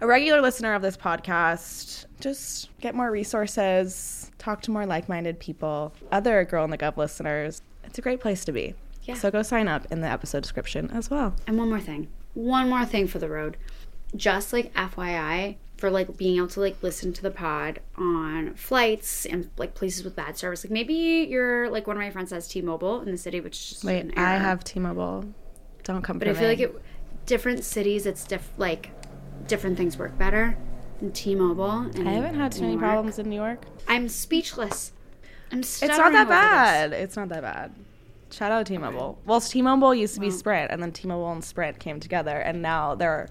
[0.02, 5.40] a regular listener of this podcast, just get more resources, talk to more like minded
[5.40, 7.62] people, other Girl on the Gov listeners.
[7.84, 8.76] It's a great place to be.
[9.04, 9.16] Yeah.
[9.16, 11.34] So go sign up in the episode description as well.
[11.48, 12.10] And one more thing.
[12.34, 13.58] One more thing for the road.
[14.16, 19.26] Just like FYI, for like being able to like listen to the pod on flights
[19.26, 20.64] and like places with bad service.
[20.64, 20.94] Like maybe
[21.30, 24.12] you're like one of my friends has T-Mobile in the city, which is just wait.
[24.18, 25.26] I have T-Mobile.
[25.84, 26.20] Don't come.
[26.20, 26.50] But I feel me.
[26.50, 26.82] like it.
[27.26, 28.90] Different cities, it's diff like
[29.48, 30.58] different things work better
[31.00, 31.92] than T-Mobile.
[31.96, 33.66] And I haven't had too many problems in New York.
[33.88, 34.92] I'm speechless.
[35.52, 36.92] I'm It's not that bad.
[36.92, 37.04] This.
[37.04, 37.74] It's not that bad.
[38.32, 39.20] Shout out to T-Mobile.
[39.26, 42.96] Well, T-Mobile used to be Sprint, and then T-Mobile and Sprint came together, and now
[42.96, 43.30] they're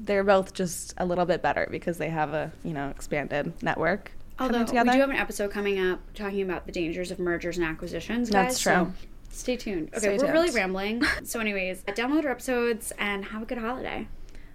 [0.00, 4.10] they're both just a little bit better because they have a you know expanded network.
[4.40, 7.66] Although we do have an episode coming up talking about the dangers of mergers and
[7.66, 8.30] acquisitions.
[8.30, 8.72] Guys, That's true.
[8.72, 8.92] So
[9.30, 9.90] stay tuned.
[9.90, 10.32] Okay, stay we're tuned.
[10.32, 11.02] really rambling.
[11.24, 14.08] so, anyways, download our episodes and have a good holiday.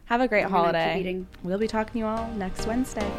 [0.07, 1.25] Have a great I'm holiday.
[1.43, 3.11] We'll be talking to you all next Wednesday.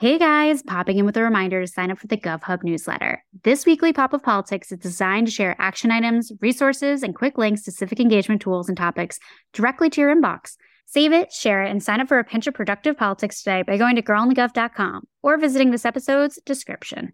[0.00, 3.22] Hey guys, popping in with a reminder to sign up for the GovHub newsletter.
[3.44, 7.62] This weekly Pop of Politics is designed to share action items, resources, and quick links
[7.62, 9.20] to civic engagement tools and topics
[9.52, 10.56] directly to your inbox.
[10.86, 13.76] Save it, share it, and sign up for a pinch of productive politics today by
[13.76, 17.12] going to girlonthegov.com or visiting this episode's description.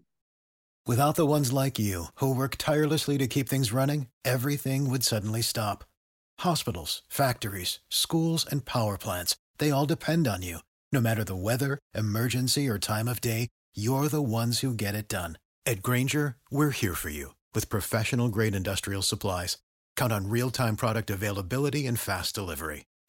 [0.85, 5.41] Without the ones like you, who work tirelessly to keep things running, everything would suddenly
[5.41, 5.83] stop.
[6.39, 10.59] Hospitals, factories, schools, and power plants, they all depend on you.
[10.91, 15.07] No matter the weather, emergency, or time of day, you're the ones who get it
[15.07, 15.37] done.
[15.65, 19.57] At Grainger, we're here for you with professional grade industrial supplies.
[19.95, 22.85] Count on real time product availability and fast delivery.